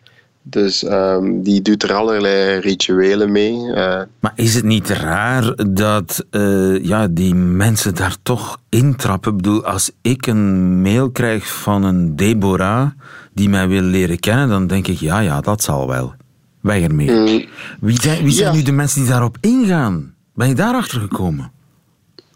Dus 0.44 0.84
ehm, 0.84 1.42
die 1.42 1.62
doet 1.62 1.82
er 1.82 1.92
allerlei 1.92 2.60
rituelen 2.60 3.32
mee. 3.32 3.72
eh. 3.72 4.02
Maar 4.20 4.32
is 4.34 4.54
het 4.54 4.64
niet 4.64 4.88
raar 4.88 5.54
dat 5.72 6.24
eh, 6.30 6.84
ja, 6.84 7.06
die 7.08 7.34
mensen 7.34 7.94
daar 7.94 8.16
toch 8.22 8.58
intrappen? 8.68 9.30
Ik 9.30 9.36
bedoel, 9.36 9.64
als 9.64 9.90
ik 10.00 10.26
een 10.26 10.80
mail 10.82 11.10
krijg 11.10 11.48
van 11.52 11.82
een 11.84 12.16
Deborah 12.16 12.90
die 13.34 13.48
mij 13.48 13.68
wil 13.68 13.82
leren 13.82 14.18
kennen, 14.18 14.48
dan 14.48 14.66
denk 14.66 14.86
ik, 14.86 14.98
ja, 14.98 15.18
ja, 15.18 15.40
dat 15.40 15.62
zal 15.62 15.88
wel. 15.88 16.14
Weiger 16.60 16.94
meer. 16.94 17.12
Mm, 17.20 17.44
Wie 17.80 18.00
zijn, 18.00 18.22
wie 18.24 18.32
zijn 18.32 18.50
Ja. 18.50 18.56
nu 18.56 18.62
de 18.62 18.72
mensen 18.72 19.00
die 19.00 19.10
daarop 19.10 19.36
ingaan? 19.40 20.14
Ben 20.34 20.48
je 20.48 20.54
daarachter 20.54 21.00
gekomen? 21.00 21.50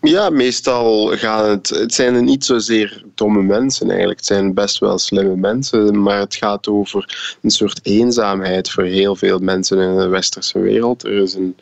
Ja, 0.07 0.31
meestal 0.31 1.17
gaan 1.17 1.51
het. 1.51 1.69
Het 1.69 1.95
zijn 1.95 2.25
niet 2.25 2.45
zozeer 2.45 3.03
domme 3.15 3.43
mensen 3.43 3.89
eigenlijk. 3.89 4.19
Het 4.19 4.27
zijn 4.27 4.55
best 4.55 4.79
wel 4.79 4.99
slimme 4.99 5.37
mensen. 5.37 6.03
Maar 6.03 6.19
het 6.19 6.35
gaat 6.35 6.69
over 6.69 7.37
een 7.43 7.51
soort 7.51 7.81
eenzaamheid 7.83 8.71
voor 8.71 8.85
heel 8.85 9.17
veel 9.17 9.39
mensen 9.39 9.79
in 9.79 9.97
de 9.97 10.07
westerse 10.07 10.59
wereld. 10.59 11.05
Er 11.05 11.23
is 11.23 11.35
een 11.35 11.57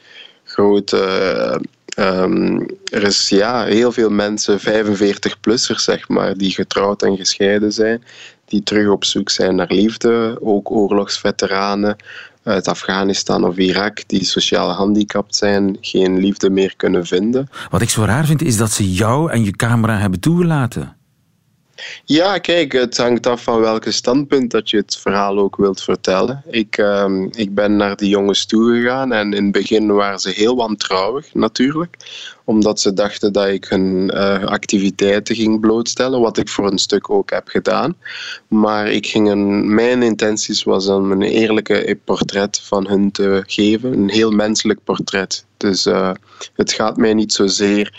grote. 0.45 0.97
eh, 0.99 1.57
ehm, 2.23 2.61
er 2.93 3.03
is 3.03 3.29
ja, 3.29 3.65
heel 3.65 3.93
veel 3.93 4.11
mensen, 4.11 4.61
45-plussers 4.61 5.85
zeg 5.85 6.09
maar, 6.09 6.37
die 6.37 6.51
getrouwd 6.51 7.03
en 7.03 7.17
gescheiden 7.17 7.73
zijn. 7.73 8.05
Die 8.45 8.63
terug 8.63 8.89
op 8.89 9.05
zoek 9.05 9.31
zijn 9.31 9.55
naar 9.55 9.73
liefde. 9.73 10.39
Ook 10.41 10.71
oorlogsveteranen 10.71 11.97
uit 12.45 12.69
Afghanistan 12.69 13.45
of 13.45 13.57
Irak 13.57 14.09
die 14.09 14.25
sociaal 14.25 14.71
gehandicapt 14.71 15.37
zijn, 15.37 15.77
geen 15.81 16.19
liefde 16.19 16.51
meer 16.51 16.75
kunnen 16.77 17.07
vinden. 17.07 17.49
Wat 17.71 17.83
ik 17.83 17.91
zo 17.91 18.05
raar 18.05 18.25
vind, 18.25 18.43
is 18.43 18.57
dat 18.57 18.71
ze 18.71 18.93
jou 18.93 19.31
en 19.31 19.45
je 19.45 19.51
camera 19.51 19.99
hebben 19.99 20.21
toegelaten. 20.21 20.97
Ja, 22.05 22.39
kijk, 22.39 22.73
het 22.73 22.97
hangt 22.97 23.27
af 23.27 23.43
van 23.43 23.61
welke 23.61 23.91
standpunt 23.91 24.51
dat 24.51 24.71
je 24.71 24.77
het 24.77 24.97
verhaal 24.97 25.39
ook 25.39 25.57
wilt 25.57 25.83
vertellen. 25.83 26.43
Ik, 26.51 26.79
ehm, 26.79 27.23
ik 27.23 27.55
ben 27.55 27.77
naar 27.77 27.97
die 27.97 28.09
jongens 28.09 28.47
toegegaan 28.47 29.13
en 29.13 29.33
in 29.33 29.43
het 29.43 29.53
begin 29.53 29.93
waren 29.93 30.19
ze 30.19 30.31
heel 30.31 30.57
wantrouwig 30.57 31.35
natuurlijk, 31.35 31.97
omdat 32.45 32.81
ze 32.81 32.93
dachten 32.93 33.33
dat 33.33 33.47
ik 33.47 33.65
hun 33.65 34.11
eh, 34.11 34.45
activiteiten 34.45 35.35
ging 35.35 35.61
blootstellen, 35.61 36.21
wat 36.21 36.39
ik 36.39 36.49
voor 36.49 36.71
een 36.71 36.79
stuk 36.79 37.11
ook 37.11 37.31
heb 37.31 37.49
gedaan. 37.49 37.97
Maar 38.49 38.91
ik 38.91 39.07
ging 39.07 39.31
een, 39.31 39.75
mijn 39.75 40.03
intenties 40.03 40.63
was 40.63 40.89
om 40.89 41.13
een 41.13 41.23
eerlijke 41.23 41.99
portret 42.05 42.61
van 42.61 42.89
hun 42.89 43.11
te 43.11 43.43
geven, 43.47 43.93
een 43.93 44.11
heel 44.11 44.31
menselijk 44.31 44.85
portret. 44.85 45.45
Dus 45.57 45.87
eh, 45.87 46.11
het 46.55 46.73
gaat 46.73 46.97
mij 46.97 47.15
niet 47.15 47.33
zozeer 47.33 47.93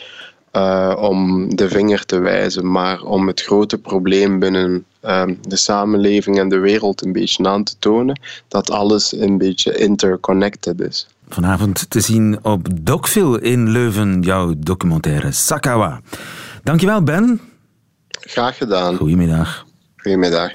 eh, 0.56 0.96
om 1.00 1.50
de 1.56 1.70
vinger 1.70 2.06
te 2.06 2.20
wijzen, 2.20 2.72
maar 2.72 3.02
om 3.02 3.28
het 3.28 3.42
grote 3.42 3.78
probleem 3.78 4.40
binnen 4.40 4.86
ehm, 5.02 5.34
de 5.42 5.56
samenleving 5.56 6.40
en 6.40 6.50
de 6.50 6.60
wereld 6.60 7.06
een 7.06 7.12
beetje 7.12 7.48
aan 7.48 7.64
te 7.64 7.76
tonen, 7.80 8.20
dat 8.48 8.72
alles 8.72 9.12
een 9.12 9.38
beetje 9.38 9.78
interconnected 9.78 10.82
is. 10.82 11.08
Vanavond 11.30 11.90
te 11.90 12.00
zien 12.00 12.40
op 12.42 12.68
Docville 12.82 13.42
in 13.42 13.70
Leuven, 13.70 14.22
jouw 14.22 14.54
documentaire 14.58 15.32
Sakawa. 15.32 16.02
Dankjewel, 16.64 17.04
Ben. 17.04 17.42
Graag 18.10 18.58
gedaan. 18.58 18.96
Goedemiddag. 18.96 19.66
Goedemiddag. 19.98 20.52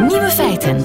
Nieuwe 0.00 0.30
feiten. 0.30 0.82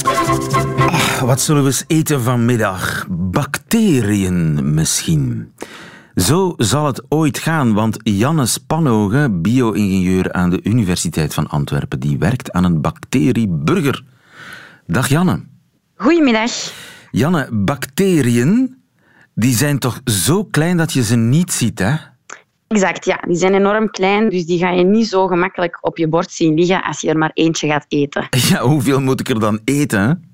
Wat 1.29 1.41
zullen 1.41 1.61
we 1.61 1.67
eens 1.67 1.83
eten 1.87 2.21
vanmiddag? 2.21 3.05
Bacteriën 3.09 4.73
misschien. 4.73 5.53
Zo 6.15 6.53
zal 6.57 6.85
het 6.85 7.03
ooit 7.09 7.37
gaan, 7.37 7.73
want 7.73 7.97
Janne 8.03 8.45
Spanhogen, 8.45 9.41
bio-ingenieur 9.41 10.31
aan 10.31 10.49
de 10.49 10.59
Universiteit 10.63 11.33
van 11.33 11.47
Antwerpen, 11.47 11.99
die 11.99 12.17
werkt 12.17 12.51
aan 12.51 12.63
een 12.63 12.81
bacterieburger. 12.81 14.03
Dag 14.87 15.07
Janne. 15.07 15.43
Goedemiddag. 15.95 16.51
Janne, 17.11 17.49
bacteriën, 17.51 18.81
die 19.35 19.55
zijn 19.55 19.79
toch 19.79 20.01
zo 20.05 20.43
klein 20.43 20.77
dat 20.77 20.93
je 20.93 21.03
ze 21.03 21.15
niet 21.15 21.51
ziet, 21.51 21.79
hè? 21.79 21.95
Exact, 22.67 23.05
ja. 23.05 23.19
Die 23.27 23.37
zijn 23.37 23.53
enorm 23.53 23.91
klein, 23.91 24.29
dus 24.29 24.45
die 24.45 24.57
ga 24.57 24.69
je 24.69 24.83
niet 24.83 25.07
zo 25.07 25.27
gemakkelijk 25.27 25.77
op 25.81 25.97
je 25.97 26.07
bord 26.07 26.31
zien 26.31 26.53
liggen 26.53 26.83
als 26.83 27.01
je 27.01 27.09
er 27.09 27.17
maar 27.17 27.31
eentje 27.33 27.67
gaat 27.67 27.85
eten. 27.87 28.27
Ja, 28.49 28.61
hoeveel 28.61 29.01
moet 29.01 29.19
ik 29.19 29.29
er 29.29 29.39
dan 29.39 29.59
eten? 29.63 30.28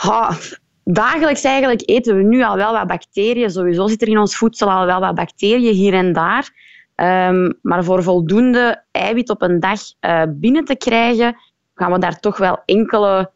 Ha, 0.00 0.36
dagelijks 0.84 1.42
eigenlijk 1.42 1.82
eten 1.84 2.16
we 2.16 2.22
nu 2.22 2.42
al 2.42 2.56
wel 2.56 2.72
wat 2.72 2.86
bacteriën. 2.86 3.50
Sowieso 3.50 3.86
zit 3.86 4.02
er 4.02 4.08
in 4.08 4.18
ons 4.18 4.36
voedsel 4.36 4.70
al 4.70 4.86
wel 4.86 5.00
wat 5.00 5.14
bacteriën 5.14 5.74
hier 5.74 5.94
en 5.94 6.12
daar. 6.12 6.50
Ehm, 6.94 7.52
maar 7.62 7.84
voor 7.84 8.02
voldoende 8.02 8.84
eiwit 8.90 9.30
op 9.30 9.42
een 9.42 9.60
dag 9.60 9.80
eh, 10.00 10.22
binnen 10.28 10.64
te 10.64 10.76
krijgen, 10.76 11.36
gaan 11.74 11.92
we 11.92 11.98
daar 11.98 12.20
toch 12.20 12.36
wel 12.36 12.62
enkele 12.64 13.30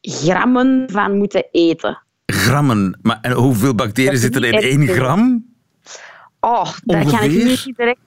grammen 0.00 0.84
van 0.92 1.16
moeten 1.16 1.44
eten. 1.50 2.02
Grammen. 2.26 2.98
Maar 3.02 3.18
en 3.22 3.32
hoeveel 3.32 3.74
bacteriën 3.74 4.18
zitten 4.18 4.42
er 4.44 4.54
in 4.54 4.60
één 4.60 4.88
gram? 4.88 5.44
Oh, 6.40 6.72
dat 6.84 7.12
ik 7.12 7.20
niet 7.20 7.72
direct... 7.76 8.00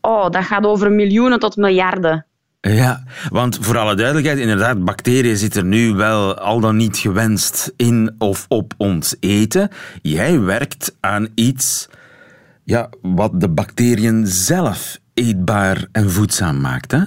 Oh, 0.00 0.30
dat 0.30 0.44
gaat 0.44 0.66
over 0.66 0.92
miljoenen 0.92 1.38
tot 1.38 1.56
miljarden. 1.56 2.26
Ja, 2.72 3.04
want 3.28 3.58
voor 3.60 3.78
alle 3.78 3.94
duidelijkheid, 3.94 4.38
inderdaad, 4.38 4.84
bacteriën 4.84 5.36
zitten 5.36 5.68
nu 5.68 5.92
wel 5.92 6.38
al 6.38 6.60
dan 6.60 6.76
niet 6.76 6.96
gewenst 6.96 7.72
in 7.76 8.14
of 8.18 8.46
op 8.48 8.74
ons 8.76 9.16
eten. 9.20 9.68
Jij 10.02 10.40
werkt 10.40 10.96
aan 11.00 11.28
iets 11.34 11.88
ja, 12.64 12.88
wat 13.02 13.40
de 13.40 13.48
bacteriën 13.48 14.26
zelf 14.26 14.98
eetbaar 15.14 15.86
en 15.92 16.10
voedzaam 16.10 16.60
maakt, 16.60 16.90
hè? 16.90 17.02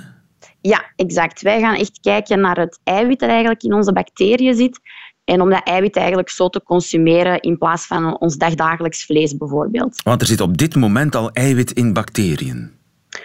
Ja, 0.62 0.86
exact. 0.96 1.42
Wij 1.42 1.60
gaan 1.60 1.76
echt 1.76 2.00
kijken 2.02 2.40
naar 2.40 2.58
het 2.58 2.80
eiwit 2.84 3.20
dat 3.20 3.30
eigenlijk 3.30 3.64
in 3.64 3.74
onze 3.74 3.94
bacteriën 3.94 4.56
zit. 4.56 4.80
En 5.24 5.42
om 5.42 5.50
dat 5.50 5.64
eiwit 5.64 5.96
eigenlijk 5.96 6.30
zo 6.30 6.50
te 6.50 6.64
consumeren 6.64 7.40
in 7.40 7.58
plaats 7.58 7.86
van 7.86 8.20
ons 8.20 8.38
dagdagelijks 8.38 9.06
vlees 9.06 9.38
bijvoorbeeld. 9.38 10.02
Want 10.04 10.22
er 10.22 10.28
zit 10.28 10.42
op 10.42 10.58
dit 10.58 10.76
moment 10.76 11.16
al 11.16 11.32
eiwit 11.32 11.72
in 11.72 11.94
bacteriën. 11.94 12.77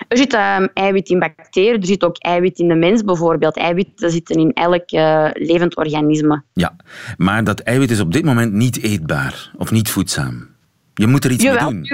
Er 0.09 0.16
zit 0.16 0.33
ehm, 0.33 0.66
eiwit 0.74 1.09
in 1.09 1.18
bacteriën, 1.18 1.81
er 1.81 1.87
zit 1.87 2.05
ook 2.05 2.16
eiwit 2.18 2.59
in 2.59 2.68
de 2.68 2.74
mens 2.74 3.05
bijvoorbeeld. 3.05 3.57
Eiwitten 3.57 4.11
zitten 4.11 4.37
in 4.37 4.52
elk 4.52 4.90
eh, 4.90 5.28
levend 5.33 5.76
organisme. 5.76 6.42
Ja, 6.52 6.76
maar 7.16 7.44
dat 7.44 7.61
eiwit 7.61 7.90
is 7.90 8.00
op 8.00 8.12
dit 8.12 8.24
moment 8.24 8.52
niet 8.52 8.83
eetbaar 8.83 9.50
of 9.57 9.70
niet 9.70 9.90
voedzaam. 9.90 10.48
Je 10.94 11.07
moet 11.07 11.24
er 11.24 11.31
iets 11.31 11.44
mee 11.44 11.59
doen. 11.59 11.87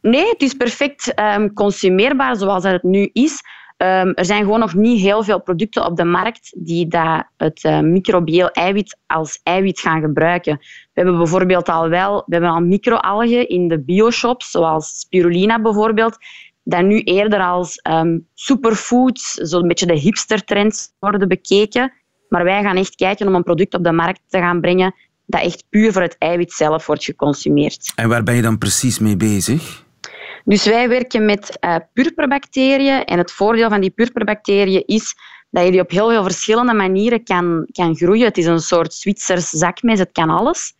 Nee, 0.00 0.28
het 0.28 0.42
is 0.42 0.54
perfect 0.54 1.14
ehm, 1.14 1.52
consumeerbaar 1.52 2.36
zoals 2.36 2.62
dat 2.62 2.72
het 2.72 2.82
nu 2.82 3.10
is. 3.12 3.40
Ehm, 3.76 4.12
er 4.14 4.24
zijn 4.24 4.42
gewoon 4.42 4.60
nog 4.60 4.74
niet 4.74 5.00
heel 5.00 5.22
veel 5.22 5.42
producten 5.42 5.86
op 5.86 5.96
de 5.96 6.04
markt 6.04 6.54
die 6.56 6.88
dat 6.88 7.24
het 7.36 7.64
eh, 7.64 7.80
microbieel 7.80 8.50
eiwit 8.50 8.98
als 9.06 9.40
eiwit 9.42 9.80
gaan 9.80 10.00
gebruiken. 10.00 10.56
We 10.56 10.90
hebben 10.92 11.16
bijvoorbeeld 11.16 11.68
al 11.68 11.88
wel 11.88 12.16
we 12.26 12.32
hebben 12.34 12.50
al 12.50 12.60
microalgen 12.60 13.48
in 13.48 13.68
de 13.68 13.80
bioshops, 13.80 14.50
zoals 14.50 14.98
spirulina 14.98 15.60
bijvoorbeeld, 15.60 16.16
dat 16.68 16.84
nu 16.84 17.00
eerder 17.00 17.40
als 17.40 17.76
ehm, 17.76 18.18
superfoods, 18.34 19.32
zo'n 19.32 19.68
beetje 19.68 19.86
de 19.86 19.98
hipstertrends 19.98 20.88
worden 20.98 21.28
bekeken. 21.28 21.92
Maar 22.28 22.44
wij 22.44 22.62
gaan 22.62 22.76
echt 22.76 22.94
kijken 22.94 23.26
om 23.26 23.34
een 23.34 23.42
product 23.42 23.74
op 23.74 23.84
de 23.84 23.92
markt 23.92 24.20
te 24.28 24.38
gaan 24.38 24.60
brengen 24.60 24.94
dat 25.26 25.42
echt 25.42 25.64
puur 25.70 25.92
voor 25.92 26.02
het 26.02 26.16
eiwit 26.18 26.52
zelf 26.52 26.86
wordt 26.86 27.04
geconsumeerd. 27.04 27.92
En 27.94 28.08
waar 28.08 28.22
ben 28.22 28.34
je 28.34 28.42
dan 28.42 28.58
precies 28.58 28.98
mee 28.98 29.16
bezig? 29.16 29.84
Dus 30.44 30.64
wij 30.64 30.88
werken 30.88 31.24
met 31.24 31.58
eh, 31.60 31.76
purperbacteriën. 31.92 33.04
En 33.04 33.18
het 33.18 33.32
voordeel 33.32 33.68
van 33.68 33.80
die 33.80 33.90
purperbacteriën 33.90 34.82
is 34.86 35.14
dat 35.50 35.64
je 35.64 35.70
die 35.70 35.80
op 35.80 35.90
heel 35.90 36.08
veel 36.08 36.22
verschillende 36.22 36.72
manieren 36.72 37.24
kan, 37.24 37.68
kan 37.72 37.96
groeien. 37.96 38.26
Het 38.26 38.38
is 38.38 38.46
een 38.46 38.60
soort 38.60 38.94
Zwitsers 38.94 39.48
zakmes, 39.48 39.98
het 39.98 40.12
kan 40.12 40.30
alles. 40.30 40.74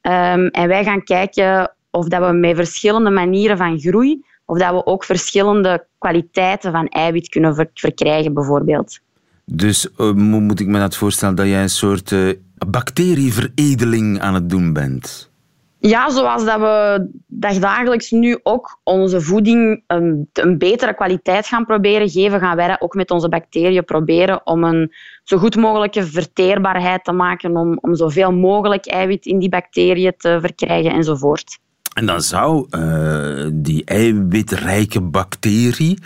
Ehm, 0.00 0.46
en 0.46 0.68
wij 0.68 0.84
gaan 0.84 1.02
kijken 1.04 1.74
of 1.90 2.08
dat 2.08 2.26
we 2.26 2.32
met 2.32 2.56
verschillende 2.56 3.10
manieren 3.10 3.56
van 3.56 3.80
groei, 3.80 4.24
of 4.50 4.58
dat 4.58 4.72
we 4.72 4.86
ook 4.86 5.04
verschillende 5.04 5.86
kwaliteiten 5.98 6.72
van 6.72 6.88
eiwit 6.88 7.28
kunnen 7.28 7.54
ver- 7.54 7.70
verkrijgen, 7.74 8.34
bijvoorbeeld. 8.34 8.98
Dus 9.44 9.92
eh, 9.96 10.12
moet 10.12 10.60
ik 10.60 10.66
me 10.66 10.78
dat 10.78 10.96
voorstellen 10.96 11.34
dat 11.34 11.46
jij 11.46 11.62
een 11.62 11.68
soort 11.68 12.12
eh, 12.12 12.28
bacterieveredeling 12.66 14.20
aan 14.20 14.34
het 14.34 14.50
doen 14.50 14.72
bent? 14.72 15.30
Ja, 15.78 16.10
zoals 16.10 16.44
dat 16.44 16.60
we 16.60 17.08
dagdagelijks 17.26 18.10
nu 18.10 18.38
ook 18.42 18.78
onze 18.82 19.20
voeding 19.20 19.84
een, 19.86 20.28
een 20.32 20.58
betere 20.58 20.94
kwaliteit 20.94 21.46
gaan 21.46 21.66
proberen 21.66 22.10
geven, 22.10 22.40
gaan 22.40 22.56
wij 22.56 22.68
dat 22.68 22.80
ook 22.80 22.94
met 22.94 23.10
onze 23.10 23.28
bacteriën 23.28 23.84
proberen 23.84 24.46
om 24.46 24.64
een 24.64 24.92
zo 25.24 25.38
goed 25.38 25.56
mogelijke 25.56 26.06
verteerbaarheid 26.06 27.04
te 27.04 27.12
maken, 27.12 27.56
om, 27.56 27.78
om 27.80 27.94
zoveel 27.94 28.32
mogelijk 28.32 28.86
eiwit 28.86 29.26
in 29.26 29.38
die 29.38 29.48
bacteriën 29.48 30.14
te 30.16 30.38
verkrijgen 30.40 30.92
enzovoort. 30.92 31.58
En 32.00 32.06
dan 32.06 32.22
zou 32.22 32.66
eh, 32.70 33.46
die 33.52 33.84
eiwitrijke 33.84 35.00
bacterie 35.00 35.98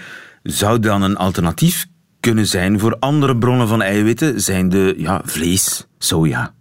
Zou 0.43 0.79
dan 0.79 1.03
een 1.03 1.17
alternatief 1.17 1.87
kunnen 2.21 2.47
zijn 2.47 2.81
voor 2.81 2.97
andere 2.99 3.37
bronnen 3.37 3.69
van 3.69 3.83
eiwitten, 3.83 4.41
zijn 4.41 4.69
de 4.69 4.95
ja, 4.97 5.21
vlees, 5.25 5.87
soja? 5.99 6.55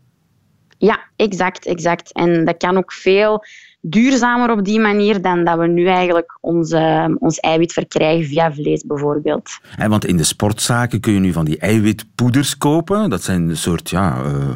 Ja, 0.77 0.99
exact, 1.15 1.65
exact. 1.65 2.13
En 2.13 2.45
dat 2.45 2.57
kan 2.57 2.77
ook 2.77 2.91
veel 2.91 3.45
duurzamer 3.81 4.51
op 4.51 4.65
die 4.65 4.79
manier 4.79 5.21
dan 5.21 5.43
dat 5.43 5.57
we 5.57 5.67
nu 5.67 5.87
eigenlijk 5.87 6.37
onze, 6.41 7.15
ons 7.19 7.39
eiwit 7.39 7.73
verkrijgen 7.73 8.25
via 8.25 8.53
vlees 8.53 8.83
bijvoorbeeld. 8.85 9.59
En 9.77 9.89
want 9.89 10.05
in 10.05 10.17
de 10.17 10.23
sportzaken 10.23 10.99
kun 10.99 11.13
je 11.13 11.19
nu 11.19 11.31
van 11.31 11.45
die 11.45 11.57
eiwitpoeders 11.57 12.57
kopen. 12.57 13.09
Dat 13.09 13.23
zijn 13.23 13.49
een 13.49 13.57
soort 13.57 13.89
ja, 13.89 14.23
uh, 14.25 14.49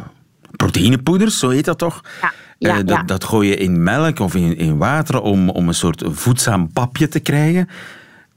proteïnepoeders, 0.56 1.40
zo 1.40 1.50
heet 1.50 1.66
dat 1.66 1.78
toch? 1.78 2.02
Ja. 2.22 2.34
Ja, 2.58 2.72
uh, 2.72 2.78
dat, 2.78 2.90
ja. 2.90 3.04
dat 3.04 3.24
gooi 3.24 3.50
je 3.50 3.56
in 3.56 3.84
melk 3.84 4.20
of 4.20 4.36
in, 4.36 4.58
in 4.58 4.78
water 4.78 5.22
om, 5.22 5.50
om 5.50 5.68
een 5.68 5.74
soort 5.74 6.04
voedzaam 6.06 6.74
papje 6.74 7.08
te 7.08 7.20
krijgen. 7.20 7.70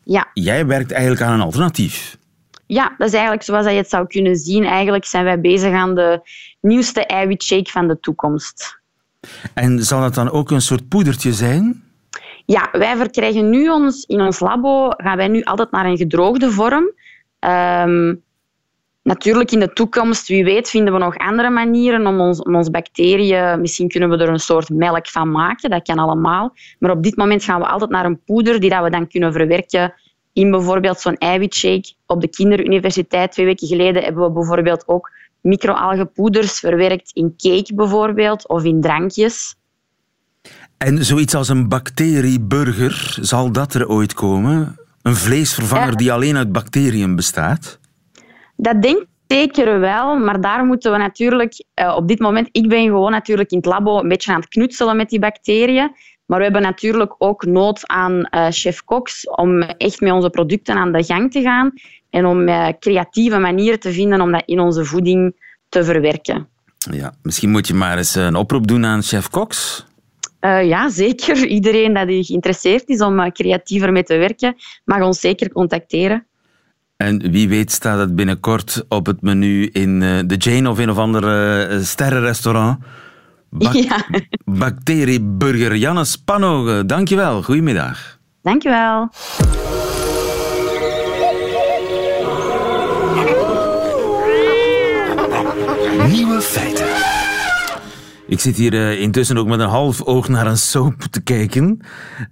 Ja. 0.05 0.31
Jij 0.35 0.67
werkt 0.67 0.93
eigenlijk 0.93 1.23
aan 1.23 1.33
een 1.33 1.41
alternatief. 1.41 2.19
Ja, 2.67 2.95
dat 2.99 3.07
is 3.07 3.13
eigenlijk 3.13 3.43
zoals 3.43 3.67
je 3.67 3.73
het 3.73 3.89
zou 3.89 4.07
kunnen 4.07 4.37
zien. 4.37 4.65
Eigenlijk 4.65 5.05
zijn 5.05 5.25
wij 5.25 5.41
bezig 5.41 5.73
aan 5.73 5.95
de 5.95 6.21
nieuwste 6.61 7.07
eiwitshake 7.07 7.71
van 7.71 7.89
de 7.89 8.01
toekomst. 8.01 8.81
En 9.55 9.85
zal 9.85 10.01
dat 10.01 10.15
dan 10.15 10.31
ook 10.31 10.51
een 10.51 10.61
soort 10.61 10.89
poedertje 10.89 11.33
zijn? 11.33 11.83
Ja, 12.47 12.69
wij 12.73 12.97
verkrijgen 12.97 13.51
nu 13.51 13.69
ons, 13.69 14.05
in 14.05 14.21
ons 14.21 14.41
labo, 14.41 14.89
gaan 14.97 15.17
wij 15.17 15.29
nu 15.29 15.43
altijd 15.43 15.71
naar 15.71 15.85
een 15.85 15.97
gedroogde 15.97 16.51
vorm. 16.51 16.93
Um, 17.41 18.23
natuurlijk 19.03 19.51
in 19.51 19.61
de 19.61 19.73
toekomst, 19.73 20.29
wie 20.29 20.45
weet, 20.45 20.71
vinden 20.71 20.93
we 20.93 20.99
nog 20.99 21.17
andere 21.17 21.51
manieren 21.51 22.07
om 22.07 22.21
ons, 22.21 22.43
om 22.43 22.57
ons 22.57 22.71
bacteriën, 22.71 23.61
misschien 23.61 23.89
kunnen 23.89 24.11
we 24.11 24.17
er 24.17 24.29
een 24.29 24.39
soort 24.39 24.69
melk 24.69 25.09
van 25.09 25.31
maken, 25.31 25.71
dat 25.71 25.83
kan 25.83 25.99
allemaal. 25.99 26.55
Maar 26.79 26.91
op 26.91 27.03
dit 27.03 27.17
moment 27.17 27.45
gaan 27.45 27.61
we 27.61 27.67
altijd 27.67 27.91
naar 27.91 28.05
een 28.05 28.23
poeder 28.25 28.61
die 28.61 28.71
dat 28.71 28.83
we 28.83 28.91
dan 28.91 29.09
kunnen 29.09 29.33
verwerken 29.33 29.95
in 30.33 30.51
bijvoorbeeld 30.51 31.01
zo'n 31.01 31.17
eiwitshake. 31.17 31.93
Op 32.07 32.21
de 32.21 32.29
kinderuniversiteit 32.29 33.33
twee 33.33 33.47
weken 33.47 33.67
geleden 33.67 34.03
hebben 34.03 34.25
we 34.25 34.33
bijvoorbeeld 34.33 34.89
ook 34.89 35.11
microalgenpoeders 35.41 36.59
verwerkt 36.59 37.11
in 37.13 37.35
cake 37.37 37.75
bijvoorbeeld 37.75 38.49
of 38.49 38.65
in 38.65 38.81
drankjes. 38.81 39.55
En 40.77 41.05
zoiets 41.05 41.35
als 41.35 41.49
een 41.49 41.69
bacterieburger, 41.69 43.17
zal 43.21 43.53
dat 43.53 43.75
er 43.75 43.89
ooit 43.89 44.15
komen? 44.15 44.79
Een 45.03 45.17
vleesvervanger 45.17 45.91
ja. 45.91 45.97
die 45.97 46.13
alleen 46.13 46.37
uit 46.37 46.53
bacteriën 46.53 47.17
bestaat? 47.17 47.80
Dat 48.63 48.83
denk 48.83 49.01
ik 49.01 49.09
zeker 49.27 49.81
wel, 49.81 50.19
maar 50.19 50.41
daar 50.41 50.65
moeten 50.65 50.93
we 50.93 50.99
natuurlijk 50.99 51.65
uh, 51.81 51.95
op 51.97 52.09
dit 52.09 52.19
moment... 52.19 52.49
Ik 52.53 52.69
ben 52.69 52.85
gewoon 52.85 53.11
natuurlijk 53.11 53.51
in 53.51 53.57
het 53.57 53.67
labo 53.67 53.99
een 53.99 54.09
beetje 54.09 54.33
aan 54.33 54.41
het 54.41 54.49
knutselen 54.49 54.97
met 54.97 55.09
die 55.09 55.19
bacteriën. 55.19 55.91
Maar 56.27 56.39
we 56.39 56.45
hebben 56.45 56.63
natuurlijk 56.63 57.15
ook 57.19 57.45
nood 57.45 57.87
aan 57.87 58.29
uh, 58.31 58.47
chef-koks 58.51 59.31
om 59.31 59.63
echt 59.63 60.01
met 60.01 60.13
onze 60.13 60.31
producten 60.31 60.77
aan 60.77 60.93
de 60.93 61.05
gang 61.05 61.33
te 61.33 61.43
gaan 61.43 61.73
en 62.11 62.27
om 62.27 62.49
uh, 62.49 62.69
creatieve 62.79 63.39
manieren 63.39 63.81
te 63.81 63.93
vinden 63.93 64.21
om 64.21 64.33
dat 64.33 64.43
in 64.47 64.61
onze 64.61 64.85
voeding 64.85 65.35
te 65.69 65.85
verwerken. 65.85 66.49
Ja, 66.91 67.15
misschien 67.23 67.51
moet 67.51 67.67
je 67.67 67.75
maar 67.75 67.97
eens 67.97 68.15
een 68.15 68.37
oproep 68.37 68.67
doen 68.67 68.85
aan 68.85 69.03
chef-koks. 69.03 69.87
Uh, 70.41 70.69
ja, 70.69 70.89
zeker. 70.89 71.47
Iedereen 71.59 72.07
die 72.07 72.25
geïnteresseerd 72.25 72.89
is 72.89 73.01
om 73.01 73.33
creatiever 73.33 73.93
mee 73.93 74.03
te 74.03 74.17
werken, 74.17 74.55
mag 74.85 75.03
ons 75.03 75.21
zeker 75.21 75.53
contacteren. 75.53 76.27
En 77.01 77.31
wie 77.31 77.49
weet 77.49 77.73
staat 77.73 77.99
het 77.99 78.17
binnenkort 78.17 78.85
op 78.89 79.07
het 79.07 79.23
menu 79.23 79.67
in 79.73 80.01
de 80.01 80.37
Jane 80.39 80.71
of 80.71 80.79
een 80.79 80.91
of 80.91 80.99
ander 80.99 81.85
sterrenrestaurant. 81.85 82.79
Bak 83.51 83.73
ja. 83.73 84.05
Bacterieburger 84.61 85.77
Janne 85.77 86.05
Spannogen, 86.05 86.87
dankjewel. 86.87 87.43
Goedemiddag. 87.43 88.19
Dankjewel. 88.43 89.09
Nieuwe 96.09 96.41
feiten. 96.41 96.90
Ik 98.31 98.41
zit 98.41 98.57
hier 98.57 98.73
uh, 98.73 99.01
intussen 99.01 99.39
ook 99.39 99.47
met 99.47 99.61
een 99.61 99.69
half 99.69 100.03
oog 100.03 100.29
naar 100.29 100.47
een 100.47 100.59
soap 100.59 101.03
te 101.03 101.21
kijken. 101.21 101.81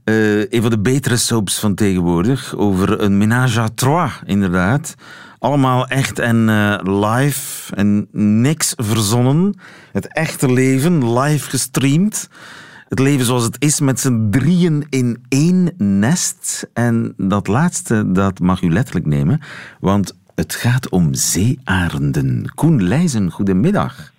Uh, 0.04 0.38
een 0.38 0.60
van 0.60 0.70
de 0.70 0.78
betere 0.78 1.16
soaps 1.16 1.58
van 1.58 1.74
tegenwoordig. 1.74 2.56
Over 2.56 3.00
een 3.00 3.18
ménage 3.18 3.60
à 3.60 3.68
trois, 3.74 4.12
inderdaad. 4.24 4.94
Allemaal 5.38 5.86
echt 5.86 6.18
en 6.18 6.36
uh, 6.48 6.78
live 6.82 7.74
en 7.74 8.08
niks 8.12 8.72
verzonnen. 8.76 9.54
Het 9.92 10.12
echte 10.12 10.52
leven, 10.52 11.18
live 11.18 11.50
gestreamd. 11.50 12.28
Het 12.88 12.98
leven 12.98 13.24
zoals 13.24 13.44
het 13.44 13.56
is 13.58 13.80
met 13.80 14.00
z'n 14.00 14.28
drieën 14.30 14.86
in 14.88 15.24
één 15.28 15.72
nest. 15.76 16.68
En 16.72 17.14
dat 17.16 17.46
laatste, 17.46 18.12
dat 18.12 18.40
mag 18.40 18.62
u 18.62 18.70
letterlijk 18.70 19.06
nemen. 19.06 19.40
Want 19.80 20.16
het 20.34 20.54
gaat 20.54 20.88
om 20.88 21.14
zeearenden. 21.14 22.52
Koen 22.54 22.88
Leijzen, 22.88 23.30
goedemiddag. 23.30 24.16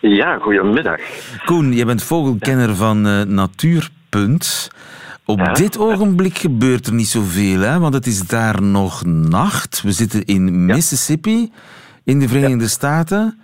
Ja, 0.00 0.38
goedemiddag. 0.38 1.00
Koen, 1.44 1.72
je 1.72 1.84
bent 1.84 2.02
vogelkenner 2.02 2.76
van 2.76 3.06
uh, 3.06 3.22
Natuurpunt. 3.22 4.70
Op 5.24 5.38
ja? 5.38 5.52
dit 5.52 5.78
ogenblik 5.78 6.38
gebeurt 6.38 6.86
er 6.86 6.92
niet 6.92 7.08
zoveel, 7.08 7.60
hè? 7.60 7.78
want 7.78 7.94
het 7.94 8.06
is 8.06 8.26
daar 8.26 8.62
nog 8.62 9.04
nacht. 9.04 9.82
We 9.82 9.92
zitten 9.92 10.24
in 10.24 10.64
Mississippi, 10.66 11.52
in 12.04 12.18
de 12.18 12.28
Verenigde 12.28 12.62
ja. 12.62 12.68
Staten. 12.68 13.40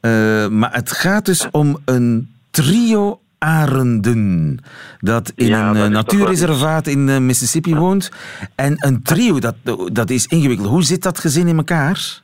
Uh, 0.00 0.48
maar 0.48 0.72
het 0.72 0.92
gaat 0.92 1.24
dus 1.24 1.48
om 1.50 1.78
een 1.84 2.30
trio 2.50 3.20
arenden 3.38 4.58
dat 4.98 5.32
in 5.34 5.46
ja, 5.46 5.74
een 5.74 5.92
natuurreservaat 5.92 6.86
in 6.86 7.08
uh, 7.08 7.18
Mississippi 7.18 7.74
woont. 7.74 8.10
En 8.54 8.74
een 8.76 9.02
trio, 9.02 9.38
dat, 9.38 9.54
dat 9.92 10.10
is 10.10 10.26
ingewikkeld. 10.26 10.68
Hoe 10.68 10.82
zit 10.84 11.02
dat 11.02 11.18
gezin 11.18 11.48
in 11.48 11.56
elkaar? 11.56 12.22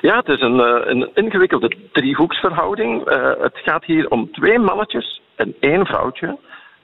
Ja, 0.00 0.16
het 0.16 0.28
is 0.28 0.40
een, 0.40 0.58
een 0.90 1.10
ingewikkelde 1.14 1.76
driehoeksverhouding. 1.92 3.10
Uh, 3.10 3.30
het 3.40 3.58
gaat 3.64 3.84
hier 3.84 4.10
om 4.10 4.32
twee 4.32 4.58
mannetjes 4.58 5.22
en 5.36 5.54
één 5.60 5.86
vrouwtje 5.86 6.38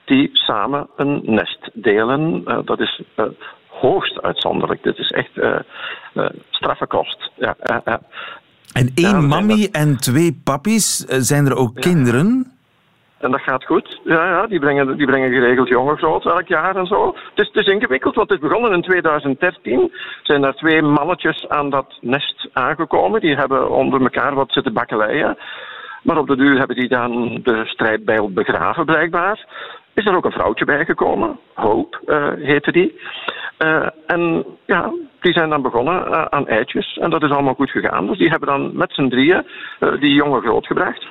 die 0.05 0.29
samen 0.33 0.87
een 0.95 1.21
nest 1.23 1.69
delen. 1.73 2.43
Uh, 2.47 2.59
dat 2.65 2.79
is 2.79 3.01
uh, 3.15 3.25
hoogst 3.67 4.21
uitzonderlijk. 4.21 4.83
Dit 4.83 4.97
is 4.97 5.09
echt 5.09 5.31
straffe 6.49 6.87
kost. 6.87 7.31
Ja, 7.35 7.55
en 8.73 8.91
één 8.95 9.09
ja, 9.09 9.21
mammy 9.21 9.69
en 9.71 9.97
twee 9.97 10.41
pappies. 10.43 10.97
Zijn 11.07 11.45
er 11.45 11.55
ook 11.55 11.71
ja. 11.73 11.81
kinderen? 11.81 12.51
En 13.21 13.31
dat 13.31 13.41
gaat 13.41 13.65
goed. 13.65 13.99
Ja, 14.03 14.25
ja 14.25 14.47
die, 14.47 14.59
brengen, 14.59 14.97
die 14.97 15.05
brengen 15.05 15.31
geregeld 15.31 15.67
jongen 15.67 15.97
groot 15.97 16.25
elk 16.25 16.47
jaar 16.47 16.75
en 16.75 16.85
zo. 16.85 17.07
Het 17.07 17.45
is, 17.45 17.47
het 17.47 17.65
is 17.65 17.73
ingewikkeld, 17.73 18.15
want 18.15 18.29
het 18.29 18.41
is 18.41 18.47
begonnen 18.47 18.73
in 18.73 18.81
2013. 18.81 19.91
Zijn 20.23 20.43
er 20.43 20.53
twee 20.53 20.81
mannetjes 20.81 21.47
aan 21.49 21.69
dat 21.69 21.97
nest 22.01 22.49
aangekomen. 22.53 23.21
Die 23.21 23.35
hebben 23.35 23.69
onder 23.69 24.01
elkaar 24.01 24.35
wat 24.35 24.51
zitten 24.51 24.73
bakkeleien. 24.73 25.37
Maar 26.03 26.17
op 26.17 26.27
de 26.27 26.35
duur 26.35 26.57
hebben 26.57 26.75
die 26.75 26.89
dan 26.89 27.39
de 27.43 27.65
strijdbijl 27.65 28.31
begraven, 28.31 28.85
blijkbaar. 28.85 29.45
Is 29.93 30.05
er 30.05 30.15
ook 30.15 30.25
een 30.25 30.31
vrouwtje 30.31 30.65
bijgekomen. 30.65 31.39
Hope 31.53 31.97
uh, 32.05 32.45
heette 32.47 32.71
die. 32.71 32.99
Uh, 33.59 33.87
en 34.07 34.45
ja, 34.65 34.91
die 35.19 35.33
zijn 35.33 35.49
dan 35.49 35.61
begonnen 35.61 36.07
uh, 36.07 36.25
aan 36.25 36.47
eitjes. 36.47 36.97
En 36.97 37.09
dat 37.09 37.23
is 37.23 37.29
allemaal 37.29 37.53
goed 37.53 37.69
gegaan. 37.69 38.07
Dus 38.07 38.17
die 38.17 38.29
hebben 38.29 38.47
dan 38.47 38.71
met 38.73 38.93
z'n 38.93 39.09
drieën 39.09 39.45
die 39.99 40.13
jongen 40.13 40.41
grootgebracht. 40.41 41.05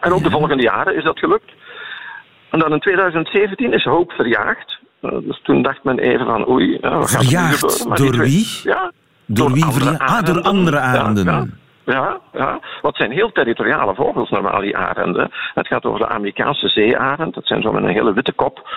En 0.00 0.12
ook 0.12 0.22
de 0.22 0.30
volgende 0.30 0.62
jaren 0.62 0.96
is 0.96 1.04
dat 1.04 1.18
gelukt. 1.18 1.52
En 2.50 2.58
dan 2.58 2.72
in 2.72 2.80
2017 2.80 3.72
is 3.72 3.84
Hope 3.84 4.14
verjaagd. 4.14 4.78
dus 5.00 5.40
toen 5.42 5.62
dacht 5.62 5.84
men 5.84 5.98
even 5.98 6.26
van 6.26 6.48
oei. 6.48 6.78
Ja, 6.80 7.02
verjaagd? 7.06 7.96
Door 7.96 8.16
wie? 8.16 8.60
Ja, 8.62 8.92
door, 9.26 9.46
door 9.46 9.52
wie 9.52 9.64
verjaagd? 9.64 10.00
Ah, 10.00 10.22
door 10.22 10.42
andere 10.42 10.78
arenden. 10.78 11.58
Ja, 11.84 12.20
ja. 12.32 12.60
Wat 12.80 12.96
zijn 12.96 13.10
heel 13.10 13.32
territoriale 13.32 13.94
vogels, 13.94 14.30
normaal, 14.30 14.60
die 14.60 14.76
arenden. 14.76 15.30
Het 15.54 15.66
gaat 15.66 15.84
over 15.84 16.00
de 16.00 16.08
Amerikaanse 16.08 16.68
zeearend. 16.68 17.34
Dat 17.34 17.46
zijn 17.46 17.62
zo 17.62 17.72
met 17.72 17.82
een 17.82 17.88
hele 17.88 18.12
witte 18.12 18.32
kop. 18.32 18.68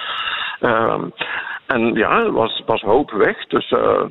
Uh, 0.62 1.02
en 1.68 1.94
ja, 1.94 2.32
was, 2.32 2.64
was 2.66 2.82
hoop 2.82 3.12
weg. 3.12 3.48
Dus 3.48 3.72
uh, 3.72 4.02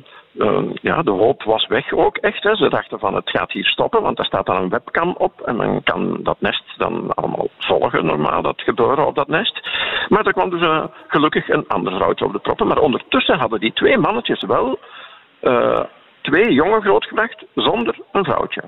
ja, 0.81 1.01
de 1.01 1.11
hoop 1.11 1.43
was 1.43 1.67
weg 1.67 1.91
ook 1.91 2.17
echt. 2.17 2.43
Hè. 2.43 2.55
Ze 2.55 2.69
dachten 2.69 2.99
van 2.99 3.15
het 3.15 3.29
gaat 3.29 3.51
hier 3.51 3.65
stoppen, 3.65 4.01
want 4.01 4.19
er 4.19 4.25
staat 4.25 4.45
dan 4.45 4.55
een 4.55 4.69
webcam 4.69 5.15
op. 5.17 5.41
En 5.41 5.55
men 5.55 5.83
kan 5.83 6.19
dat 6.23 6.41
nest 6.41 6.63
dan 6.77 7.13
allemaal 7.13 7.47
volgen, 7.57 8.05
normaal, 8.05 8.41
dat 8.41 8.61
gebeuren 8.61 9.07
op 9.07 9.15
dat 9.15 9.27
nest. 9.27 9.69
Maar 10.09 10.25
er 10.25 10.33
kwam 10.33 10.49
dus 10.49 10.87
gelukkig 11.07 11.49
een 11.49 11.67
ander 11.67 11.93
vrouwtje 11.93 12.25
op 12.25 12.33
de 12.33 12.39
proppen. 12.39 12.67
Maar 12.67 12.79
ondertussen 12.79 13.39
hadden 13.39 13.59
die 13.59 13.73
twee 13.73 13.97
mannetjes 13.97 14.43
wel 14.47 14.79
twee 16.21 16.53
jongen 16.53 16.81
grootgebracht 16.81 17.45
zonder 17.55 17.95
een 18.11 18.23
vrouwtje. 18.23 18.61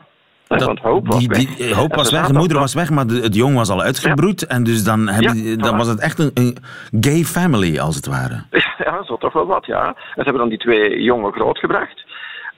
Dat, 0.48 0.64
want 0.64 0.80
Hoop 0.80 1.08
was 1.08 1.20
die, 1.20 1.28
weg. 1.28 1.38
Die, 1.38 1.76
hoop 1.76 1.96
was 1.96 2.12
weg, 2.12 2.28
de 2.28 2.34
moeder 2.34 2.60
was 2.60 2.74
weg, 2.74 2.90
maar 2.90 3.08
de, 3.08 3.20
het 3.22 3.36
jong 3.36 3.56
was 3.56 3.70
al 3.70 3.82
uitgebroed. 3.82 4.40
Ja. 4.40 4.48
En 4.48 4.64
dus 4.64 4.84
dan, 4.84 5.08
heb 5.08 5.24
ja, 5.24 5.34
je, 5.34 5.56
dan 5.56 5.78
was 5.78 5.88
het 5.88 6.00
echt 6.00 6.20
een, 6.20 6.32
een, 6.34 6.58
gay 7.02 7.24
family, 7.24 7.80
als 7.80 7.96
het 7.96 8.08
ware. 8.08 8.44
Ja, 8.78 9.04
zo 9.04 9.18
toch 9.18 9.34
wel 9.34 9.46
wat, 9.46 9.66
ja. 9.66 9.88
En 9.88 9.96
ze 10.16 10.22
hebben 10.24 10.38
dan 10.38 10.50
die 10.50 10.58
twee 10.58 11.02
jongen 11.02 11.34
grootgebracht. 11.34 12.06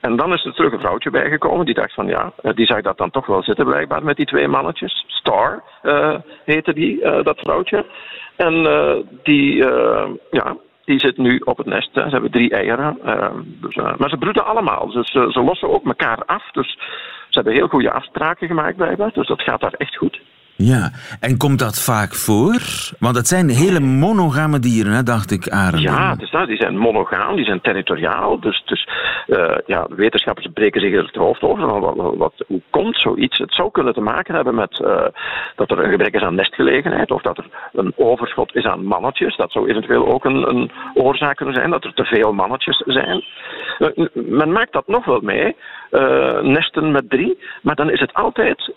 En 0.00 0.16
dan 0.16 0.32
is 0.32 0.44
er 0.44 0.54
terug 0.54 0.72
een 0.72 0.78
vrouwtje 0.78 1.10
bijgekomen. 1.10 1.66
Die 1.66 1.74
dacht 1.74 1.94
van 1.94 2.06
ja, 2.06 2.32
die 2.54 2.66
zag 2.66 2.80
dat 2.80 2.98
dan 2.98 3.10
toch 3.10 3.26
wel 3.26 3.42
zitten 3.42 3.64
blijkbaar 3.64 4.04
met 4.04 4.16
die 4.16 4.26
twee 4.26 4.48
mannetjes. 4.48 5.04
Star 5.06 5.62
uh, 5.82 6.14
heette 6.44 6.74
die, 6.74 7.02
uh, 7.02 7.24
dat 7.24 7.38
vrouwtje. 7.38 7.86
En 8.36 8.54
uh, 8.54 8.94
die, 9.22 9.56
ja, 10.30 10.56
die 10.84 10.98
zit 10.98 11.16
nu 11.16 11.38
op 11.44 11.56
het 11.56 11.66
nest. 11.66 11.94
Hè. 11.94 12.02
Ze 12.02 12.08
hebben 12.08 12.30
drie 12.30 12.50
eieren. 12.50 12.98
Dus, 13.60 13.74
maar 13.74 14.08
ze 14.08 14.16
broeden 14.18 14.46
allemaal. 14.46 14.90
Dus 14.90 15.10
ze 15.10 15.42
lossen 15.44 15.68
ook 15.68 15.86
elkaar 15.86 16.24
af. 16.24 16.50
Dus 16.52 16.78
ze 17.28 17.38
hebben 17.38 17.52
heel 17.52 17.68
goede 17.68 17.90
afspraken 17.90 18.46
gemaakt 18.46 18.76
blijkbaar. 18.76 19.12
Dus 19.12 19.26
dat 19.26 19.42
gaat 19.42 19.60
daar 19.60 19.72
echt 19.72 19.96
goed. 19.96 20.20
Ja, 20.60 20.90
en 21.20 21.36
komt 21.36 21.58
dat 21.58 21.82
vaak 21.84 22.14
voor? 22.14 22.60
Want 22.98 23.16
het 23.16 23.26
zijn 23.26 23.48
hele 23.48 23.80
monogame 23.80 24.58
dieren, 24.58 24.92
hè, 24.92 25.02
dacht 25.02 25.30
ik, 25.30 25.48
Arend. 25.48 25.82
Ja, 25.82 26.14
dus, 26.14 26.30
nou, 26.30 26.46
die 26.46 26.56
zijn 26.56 26.76
monogaam, 26.76 27.36
die 27.36 27.44
zijn 27.44 27.60
territoriaal. 27.60 28.40
Dus, 28.40 28.62
dus 28.64 28.88
uh, 29.26 29.56
ja, 29.66 29.86
wetenschappers 29.88 30.48
breken 30.54 30.80
zich 30.80 30.92
er 30.92 31.04
het 31.04 31.14
hoofd 31.14 31.42
over. 31.42 32.16
Wat, 32.16 32.32
hoe 32.46 32.60
komt 32.70 32.96
zoiets? 32.96 33.38
Het 33.38 33.54
zou 33.54 33.70
kunnen 33.70 33.94
te 33.94 34.00
maken 34.00 34.34
hebben 34.34 34.54
met 34.54 34.80
uh, 34.84 35.06
dat 35.56 35.70
er 35.70 35.78
een 35.78 35.90
gebrek 35.90 36.14
is 36.14 36.22
aan 36.22 36.34
nestgelegenheid 36.34 37.10
of 37.10 37.22
dat 37.22 37.38
er 37.38 37.46
een 37.72 37.92
overschot 37.96 38.54
is 38.54 38.64
aan 38.64 38.84
mannetjes. 38.84 39.36
Dat 39.36 39.52
zou 39.52 39.70
eventueel 39.70 40.12
ook 40.12 40.24
een, 40.24 40.48
een 40.48 40.70
oorzaak 40.94 41.36
kunnen 41.36 41.54
zijn, 41.54 41.70
dat 41.70 41.84
er 41.84 41.94
te 41.94 42.04
veel 42.04 42.32
mannetjes 42.32 42.82
zijn. 42.86 43.24
Uh, 43.78 44.06
men 44.14 44.52
maakt 44.52 44.72
dat 44.72 44.86
nog 44.86 45.04
wel 45.04 45.20
mee, 45.20 45.56
nesten 46.42 46.90
met 46.90 47.10
drie, 47.10 47.38
maar 47.62 47.74
dan 47.74 47.90
is 47.90 48.00
het 48.00 48.14
altijd, 48.14 48.72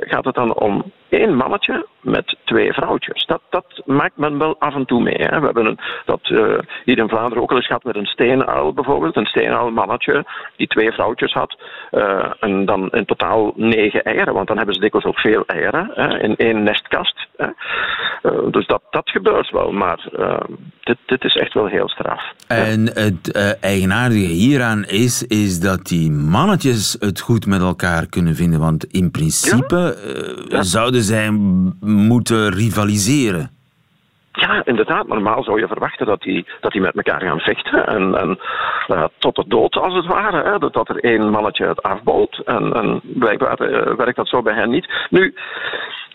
gaat 0.00 0.24
het 0.24 0.34
dan 0.34 0.54
om 0.54 0.92
één 1.08 1.36
mannetje 1.36 1.86
met 2.00 2.36
twee 2.44 2.72
vrouwtjes. 2.72 3.26
Dat, 3.26 3.40
dat 3.50 3.82
maakt 3.84 4.16
men 4.16 4.38
wel 4.38 4.56
af 4.58 4.74
en 4.74 4.86
toe 4.86 5.02
mee. 5.02 5.18
Hè. 5.18 5.38
We 5.38 5.44
hebben 5.44 5.66
een, 5.66 5.78
dat 6.04 6.28
uh, 6.28 6.58
hier 6.84 6.98
in 6.98 7.08
Vlaanderen 7.08 7.42
ook 7.42 7.50
al 7.50 7.56
eens 7.56 7.66
gehad 7.66 7.84
met 7.84 7.96
een 7.96 8.06
steenuil 8.06 8.72
bijvoorbeeld. 8.72 9.16
Een 9.16 9.26
steenuil 9.26 9.70
mannetje 9.70 10.24
die 10.56 10.66
twee 10.66 10.92
vrouwtjes 10.92 11.32
had. 11.32 11.56
Uh, 11.92 12.32
en 12.40 12.64
dan 12.64 12.90
in 12.90 13.04
totaal 13.04 13.52
negen 13.56 14.02
eieren, 14.02 14.34
want 14.34 14.46
dan 14.46 14.56
hebben 14.56 14.74
ze 14.74 14.80
dikwijls 14.80 15.06
ook 15.06 15.18
veel 15.18 15.44
eieren 15.46 15.90
hè, 15.94 16.22
in 16.22 16.36
één 16.36 16.62
nestkast. 16.62 17.26
Hè. 17.36 17.46
Uh, 18.22 18.50
dus 18.50 18.66
dat, 18.66 18.82
dat 18.90 19.10
gebeurt 19.10 19.50
wel, 19.50 19.72
maar 19.72 20.08
dit, 20.80 20.96
dit 21.06 21.24
is 21.24 21.34
echt 21.34 21.54
wel 21.54 21.66
heel 21.66 21.88
straf. 21.88 22.22
En 22.48 22.90
het 22.94 23.56
eigenaardige 23.60 24.26
hieraan 24.26 24.84
is, 24.84 25.22
is 25.22 25.60
dat 25.60 25.84
die 25.84 26.10
mannetjes 26.10 26.96
het 26.98 27.20
goed 27.20 27.46
met 27.46 27.60
elkaar 27.60 28.06
kunnen 28.06 28.34
vinden. 28.34 28.60
Want 28.60 28.84
in 28.84 29.10
principe 29.10 29.96
ja? 30.48 30.56
Ja. 30.56 30.62
Zouden 31.02 31.02
zij 31.02 31.30
moeten 31.80 32.50
rivaliseren. 32.50 33.50
Ja, 34.32 34.64
inderdaad. 34.64 35.06
Normaal 35.06 35.42
zou 35.42 35.60
je 35.60 35.66
verwachten 35.66 36.06
dat 36.06 36.20
die, 36.20 36.46
dat 36.60 36.72
die 36.72 36.80
met 36.80 36.96
elkaar 36.96 37.20
gaan 37.20 37.38
vechten. 37.38 37.86
En, 37.86 38.14
en 38.14 38.38
uh, 38.88 39.04
tot 39.18 39.36
de 39.36 39.44
dood, 39.48 39.76
als 39.76 39.94
het 39.94 40.06
ware. 40.06 40.50
Hè? 40.50 40.58
Dat, 40.58 40.88
er 40.88 41.04
één 41.04 41.30
mannetje 41.30 41.66
het 41.66 41.82
afbouwt. 41.82 42.42
En, 42.44 42.72
en 42.72 43.00
blijkbaar 43.02 43.60
uh, 43.60 43.96
werkt 43.96 44.16
dat 44.16 44.28
zo 44.28 44.42
bij 44.42 44.54
hen 44.54 44.70
niet. 44.70 44.92
Nu, 45.10 45.34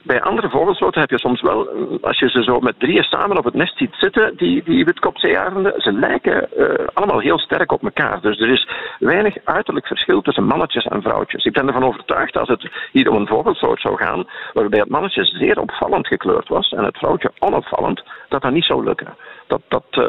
bij 0.04 0.22
andere 0.22 0.50
vogelsoorten 0.50 1.02
heb 1.02 1.10
je 1.10 1.20
soms 1.20 1.42
wel, 1.42 1.70
als 2.02 2.20
je 2.20 2.30
ze 2.30 2.44
zo 2.44 2.60
met 2.60 2.80
drieën 2.80 3.04
samen 3.04 3.38
op 3.38 3.44
het 3.44 3.54
nest 3.54 3.78
ziet 3.78 3.96
zitten, 4.00 4.38
die, 4.38 4.64
die 4.64 4.86
witkopzeearenden, 4.86 5.74
ze 5.78 5.94
lijken 5.94 6.48
uh, 6.58 6.88
allemaal 6.94 7.20
heel 7.20 7.40
sterk 7.40 7.72
op 7.72 7.84
elkaar. 7.84 8.22
Dus 8.22 8.40
er 8.40 8.50
is 8.50 8.70
weinig 9.00 9.36
uiterlijk 9.44 9.88
verschil 9.88 10.22
tussen 10.22 10.46
mannetjes 10.46 10.86
en 10.86 11.02
vrouwtjes. 11.02 11.44
Ik 11.44 11.54
ben 11.54 11.68
ervan 11.68 11.84
overtuigd 11.84 12.38
als 12.38 12.48
het 12.48 12.70
hier 12.92 13.10
om 13.10 13.16
een 13.16 13.28
vogelsoort 13.28 13.82
zou 13.82 13.98
gaan, 13.98 14.28
waarbij 14.54 14.80
het 14.80 14.90
mannetje 14.90 15.26
zeer 15.26 15.60
opvallend 15.60 16.08
gekleurd 16.08 16.48
was 16.48 16.70
en 16.70 16.84
het 16.84 16.98
vrouwtje 16.98 17.32
onopvallend, 17.40 18.04
dat 18.30 18.42
dat 18.42 18.52
niet 18.52 18.66
zou 18.66 18.84
lukken. 18.84 19.16
Dat 19.48 19.62
dat, 19.68 19.84
uh, 19.92 20.06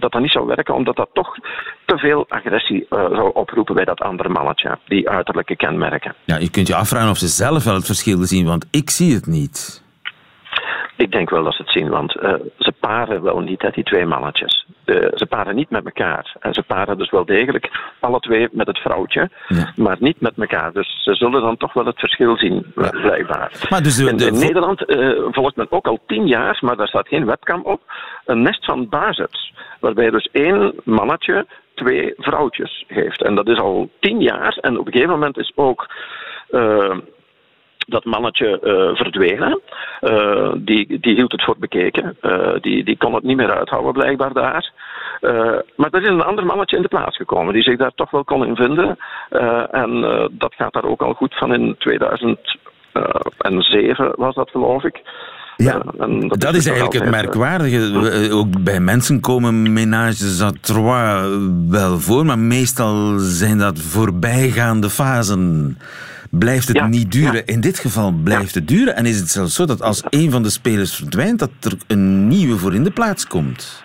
dat, 0.00 0.12
dat 0.12 0.20
niet 0.20 0.32
zou 0.32 0.46
werken, 0.46 0.74
omdat 0.74 0.96
dat 0.96 1.08
toch 1.12 1.36
te 1.84 1.98
veel 1.98 2.24
agressie 2.28 2.86
zou 2.88 3.30
oproepen 3.34 3.74
bij 3.74 3.84
dat 3.84 4.00
andere 4.00 4.28
mannetje, 4.28 4.78
die 4.86 5.08
uiterlijke 5.08 5.56
kenmerken. 5.56 6.14
Ja, 6.24 6.36
je 6.36 6.50
kunt 6.50 6.66
je 6.66 6.74
afvragen 6.74 7.10
of 7.10 7.16
ze 7.16 7.28
zelf 7.28 7.64
wel 7.64 7.74
het 7.74 7.86
verschil 7.86 8.24
zien, 8.24 8.46
want 8.46 8.66
ik 8.70 8.90
zie 8.90 9.14
het 9.14 9.26
niet. 9.30 9.82
Ik 10.96 11.12
denk 11.12 11.30
wel 11.30 11.44
dat 11.44 11.54
ze 11.54 11.62
het 11.62 11.70
zien, 11.70 11.88
want 11.88 12.16
uh, 12.16 12.34
ze 12.58 12.72
paren 12.80 13.22
wel 13.22 13.40
niet, 13.40 13.62
hè, 13.62 13.70
die 13.70 13.84
twee 13.84 14.06
mannetjes. 14.06 14.66
Uh, 14.84 14.96
ze 15.14 15.26
paren 15.26 15.54
niet 15.54 15.70
met 15.70 15.84
elkaar. 15.84 16.36
En 16.40 16.54
ze 16.54 16.62
paren 16.62 16.98
dus 16.98 17.10
wel 17.10 17.24
degelijk 17.24 17.70
alle 18.00 18.20
twee 18.20 18.48
met 18.52 18.66
het 18.66 18.78
vrouwtje, 18.78 19.30
ja. 19.48 19.72
maar 19.76 19.96
niet 20.00 20.20
met 20.20 20.32
elkaar. 20.36 20.72
Dus 20.72 21.02
ze 21.02 21.14
zullen 21.14 21.42
dan 21.42 21.56
toch 21.56 21.72
wel 21.72 21.84
het 21.84 21.98
verschil 21.98 22.36
zien, 22.36 22.72
ja. 22.76 22.90
blijkbaar. 22.90 23.66
Maar 23.70 23.82
dus 23.82 23.96
de, 23.96 24.08
in, 24.08 24.18
in 24.18 24.38
Nederland 24.38 24.90
uh, 24.90 25.26
volgt 25.30 25.56
men 25.56 25.66
ook 25.70 25.86
al 25.86 26.00
tien 26.06 26.26
jaar, 26.26 26.58
maar 26.60 26.76
daar 26.76 26.88
staat 26.88 27.08
geen 27.08 27.26
webcam 27.26 27.62
op, 27.62 27.80
een 28.24 28.42
nest 28.42 28.64
van 28.64 28.88
bazets. 28.88 29.52
Waarbij 29.80 30.10
dus 30.10 30.28
één 30.32 30.74
mannetje 30.84 31.46
twee 31.74 32.14
vrouwtjes 32.16 32.84
heeft. 32.86 33.22
En 33.22 33.34
dat 33.34 33.48
is 33.48 33.58
al 33.58 33.90
tien 34.00 34.20
jaar. 34.20 34.58
En 34.60 34.78
op 34.78 34.86
een 34.86 34.92
gegeven 34.92 35.12
moment 35.12 35.38
is 35.38 35.52
ook 35.54 35.88
dat 37.90 38.04
mannetje 38.04 38.60
uh, 38.62 38.96
verdwenen. 38.96 39.60
Uh, 40.00 40.52
die, 40.56 40.98
die 41.00 41.14
hield 41.14 41.32
het 41.32 41.44
voor 41.44 41.56
bekeken. 41.58 42.16
Uh, 42.22 42.52
die, 42.60 42.84
die 42.84 42.96
kon 42.96 43.14
het 43.14 43.22
niet 43.22 43.36
meer 43.36 43.58
uithouden, 43.58 43.92
blijkbaar 43.92 44.32
daar. 44.32 44.72
maar 45.76 45.90
er 45.90 46.02
is 46.02 46.08
een 46.08 46.22
ander 46.22 46.46
mannetje 46.46 46.76
in 46.76 46.82
de 46.82 46.88
plaats 46.88 47.16
gekomen 47.16 47.54
die 47.54 47.62
zich 47.62 47.76
daar 47.76 47.94
toch 47.94 48.10
wel 48.10 48.24
kon 48.24 48.46
in 48.46 48.56
vinden. 48.56 48.98
en 49.70 50.00
dat 50.32 50.54
gaat 50.54 50.72
daar 50.72 50.84
ook 50.84 51.02
al 51.02 51.14
goed 51.14 51.36
van 51.36 51.54
in 51.54 51.74
2007 51.78 54.12
was 54.16 54.34
dat, 54.34 54.50
geloof 54.50 54.84
ik. 54.84 55.02
Ja, 55.64 55.82
dat, 55.96 56.40
dat, 56.40 56.54
is, 56.54 56.58
is 56.58 56.66
eigenlijk 56.66 57.04
het 57.04 57.10
merkwaardige. 57.10 58.30
Ook 58.32 58.64
bij 58.64 58.80
mensen 58.80 59.20
komen 59.20 59.72
ménages 59.72 60.42
à 60.42 60.50
trois 60.60 61.28
wel 61.68 61.98
voor, 61.98 62.26
maar 62.26 62.38
meestal 62.38 63.18
zijn 63.18 63.58
dat 63.58 63.78
voorbijgaande 63.78 64.90
fasen 64.90 65.76
blijft 66.30 66.68
het 66.68 66.76
ja, 66.76 66.86
niet 66.86 67.12
duren. 67.12 67.34
Ja. 67.34 67.42
In 67.54 67.60
dit 67.60 67.78
geval 67.78 68.12
blijft 68.24 68.54
het 68.54 68.68
duren. 68.68 68.96
En 68.96 69.06
is 69.06 69.18
het 69.18 69.28
zelfs 69.28 69.54
zo 69.54 69.64
dat 69.64 69.82
als 69.82 70.02
een 70.08 70.30
van 70.30 70.42
de 70.42 70.50
spelers 70.50 70.96
verdwijnt, 70.96 71.38
dat 71.38 71.50
er 71.60 71.72
een 71.86 72.28
nieuwe 72.28 72.56
voor 72.56 72.74
in 72.74 72.84
de 72.84 72.90
plaats 72.90 73.26
komt? 73.26 73.84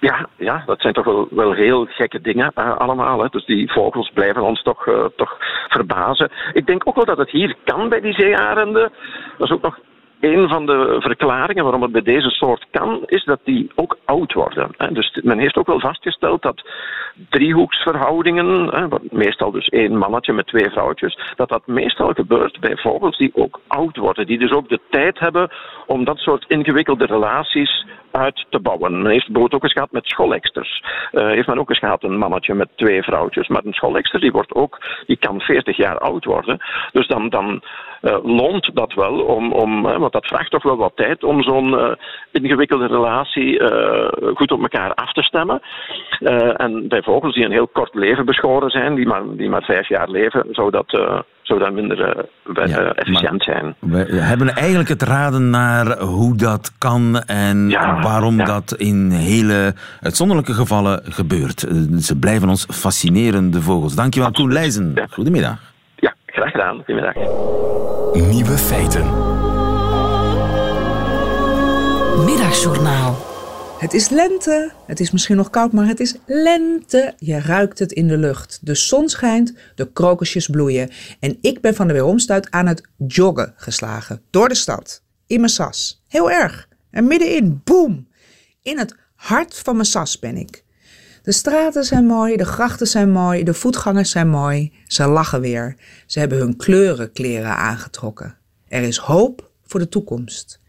Ja, 0.00 0.28
ja 0.36 0.62
dat 0.66 0.80
zijn 0.80 0.92
toch 0.92 1.04
wel, 1.04 1.28
wel 1.30 1.52
heel 1.52 1.86
gekke 1.88 2.20
dingen 2.20 2.52
uh, 2.58 2.76
allemaal. 2.76 3.22
Hè. 3.22 3.28
Dus 3.28 3.44
die 3.44 3.72
vogels 3.72 4.10
blijven 4.14 4.42
ons 4.42 4.62
toch, 4.62 4.86
uh, 4.86 5.04
toch 5.16 5.36
verbazen. 5.68 6.30
Ik 6.52 6.66
denk 6.66 6.88
ook 6.88 6.96
wel 6.96 7.04
dat 7.04 7.18
het 7.18 7.30
hier 7.30 7.56
kan 7.64 7.88
bij 7.88 8.00
die 8.00 8.14
zeearenden. 8.14 8.92
Dat 9.38 9.48
is 9.48 9.54
ook 9.54 9.62
nog 9.62 9.78
een 10.20 10.48
van 10.48 10.66
de 10.66 10.96
verklaringen 10.98 11.62
waarom 11.62 11.82
het 11.82 11.92
bij 11.92 12.02
deze 12.02 12.30
soort 12.30 12.66
kan, 12.70 13.02
is 13.06 13.24
dat 13.24 13.40
die 13.44 13.70
ook 13.74 13.98
oud 14.04 14.32
worden. 14.32 14.70
Dus 14.92 15.20
men 15.22 15.38
heeft 15.38 15.56
ook 15.56 15.66
wel 15.66 15.80
vastgesteld 15.80 16.42
dat 16.42 16.62
driehoeksverhoudingen, 17.28 18.70
meestal 19.10 19.50
dus 19.50 19.68
één 19.68 19.96
mannetje 19.96 20.32
met 20.32 20.46
twee 20.46 20.70
vrouwtjes, 20.70 21.18
dat 21.36 21.48
dat 21.48 21.66
meestal 21.66 22.12
gebeurt 22.12 22.60
bij 22.60 22.76
vogels 22.76 23.18
die 23.18 23.30
ook 23.34 23.60
oud 23.66 23.96
worden, 23.96 24.26
die 24.26 24.38
dus 24.38 24.52
ook 24.52 24.68
de 24.68 24.80
tijd 24.90 25.18
hebben 25.18 25.50
om 25.86 26.04
dat 26.04 26.18
soort 26.18 26.44
ingewikkelde 26.48 27.06
relaties 27.06 27.86
uit 28.16 28.46
te 28.48 28.60
bouwen. 28.60 29.02
Men 29.02 29.10
heeft 29.10 29.24
bijvoorbeeld 29.24 29.54
ook 29.54 29.62
eens 29.62 29.72
gehad 29.72 29.92
met 29.92 30.06
scholeksters. 30.06 30.82
Uh, 31.12 31.26
heeft 31.26 31.46
men 31.46 31.58
ook 31.58 31.68
eens 31.68 31.78
gehad 31.78 32.02
een 32.02 32.18
mannetje 32.18 32.54
met 32.54 32.68
twee 32.74 33.02
vrouwtjes. 33.02 33.48
Maar 33.48 33.64
een 33.64 33.72
scholekster 33.72 34.20
die 34.20 34.32
wordt 34.32 34.54
ook, 34.54 34.78
die 35.06 35.16
kan 35.16 35.40
40 35.40 35.76
jaar 35.76 35.98
oud 35.98 36.24
worden. 36.24 36.58
Dus 36.92 37.06
dan, 37.06 37.28
dan 37.28 37.62
uh, 38.02 38.16
loont 38.22 38.70
dat 38.74 38.92
wel 38.94 39.20
om, 39.20 39.52
om 39.52 39.82
want 39.82 40.12
dat 40.12 40.26
vraagt 40.26 40.50
toch 40.50 40.62
wel 40.62 40.76
wat 40.76 40.96
tijd 40.96 41.24
om 41.24 41.42
zo'n 41.42 41.96
ingewikkelde 42.32 42.86
relatie 42.86 43.60
goed 44.34 44.52
op 44.52 44.60
elkaar 44.60 44.94
af 44.94 45.12
te 45.12 45.22
stemmen. 45.22 45.62
en 46.56 46.88
bij 46.88 47.02
vogels 47.02 47.34
die 47.34 47.44
een 47.44 47.50
heel 47.50 47.68
kort 47.68 47.94
leven 47.94 48.24
beschoren 48.24 48.70
zijn, 48.70 48.94
die 48.94 49.06
maar, 49.06 49.22
die 49.36 49.48
maar 49.48 49.62
vijf 49.62 49.88
jaar 49.88 50.08
leven, 50.08 50.46
zou 50.50 50.70
dat 50.70 51.24
zou 51.46 51.58
dat 51.58 51.72
minder 51.72 51.98
uh, 51.98 52.66
ja, 52.66 52.92
efficiënt 52.94 53.42
zijn. 53.42 53.74
We 53.78 53.96
hebben 54.12 54.48
eigenlijk 54.48 54.88
het 54.88 55.02
raden 55.02 55.50
naar 55.50 55.98
hoe 55.98 56.36
dat 56.36 56.72
kan 56.78 57.22
en 57.22 57.68
ja, 57.68 58.00
waarom 58.00 58.38
ja. 58.38 58.44
dat 58.44 58.74
in 58.76 59.10
hele 59.10 59.74
uitzonderlijke 60.00 60.52
gevallen 60.52 61.00
gebeurt. 61.04 61.60
Ze 61.98 62.16
blijven 62.18 62.48
ons 62.48 62.66
fascineren, 62.70 63.50
de 63.50 63.62
vogels. 63.62 63.94
Dankjewel, 63.94 64.30
Koen 64.30 64.52
Leijzen. 64.52 64.94
Goedemiddag. 65.10 65.58
Ja, 65.96 66.14
graag 66.26 66.50
gedaan. 66.50 66.74
Goedemiddag. 66.76 67.14
Nieuwe 68.12 68.58
feiten. 68.58 69.04
Middagjournaal. 72.24 73.25
Het 73.78 73.94
is 73.94 74.08
lente. 74.08 74.72
Het 74.86 75.00
is 75.00 75.10
misschien 75.10 75.36
nog 75.36 75.50
koud, 75.50 75.72
maar 75.72 75.86
het 75.86 76.00
is 76.00 76.14
lente. 76.26 77.14
Je 77.18 77.40
ruikt 77.40 77.78
het 77.78 77.92
in 77.92 78.08
de 78.08 78.16
lucht. 78.16 78.58
De 78.62 78.74
zon 78.74 79.08
schijnt, 79.08 79.52
de 79.74 79.92
krokusjes 79.92 80.46
bloeien. 80.46 80.90
En 81.20 81.38
ik 81.40 81.60
ben 81.60 81.74
van 81.74 81.86
de 81.86 81.92
weeromstuit 81.92 82.50
aan 82.50 82.66
het 82.66 82.82
joggen 83.06 83.52
geslagen. 83.56 84.22
Door 84.30 84.48
de 84.48 84.54
stad. 84.54 85.02
In 85.26 85.40
mijn 85.40 85.52
sas. 85.52 86.02
Heel 86.08 86.30
erg. 86.30 86.68
En 86.90 87.06
middenin, 87.06 87.60
boem. 87.64 88.08
In 88.62 88.78
het 88.78 88.94
hart 89.14 89.58
van 89.58 89.74
mijn 89.74 89.86
sas 89.86 90.18
ben 90.18 90.36
ik. 90.36 90.64
De 91.22 91.32
straten 91.32 91.84
zijn 91.84 92.06
mooi, 92.06 92.36
de 92.36 92.44
grachten 92.44 92.86
zijn 92.86 93.10
mooi, 93.10 93.44
de 93.44 93.54
voetgangers 93.54 94.10
zijn 94.10 94.28
mooi. 94.28 94.72
Ze 94.86 95.06
lachen 95.06 95.40
weer. 95.40 95.76
Ze 96.06 96.18
hebben 96.18 96.38
hun 96.38 96.56
kleurenkleren 96.56 97.56
aangetrokken. 97.56 98.38
Er 98.68 98.82
is 98.82 98.96
hoop 98.96 99.50
voor 99.62 99.80
de 99.80 99.88
toekomst. 99.88 100.60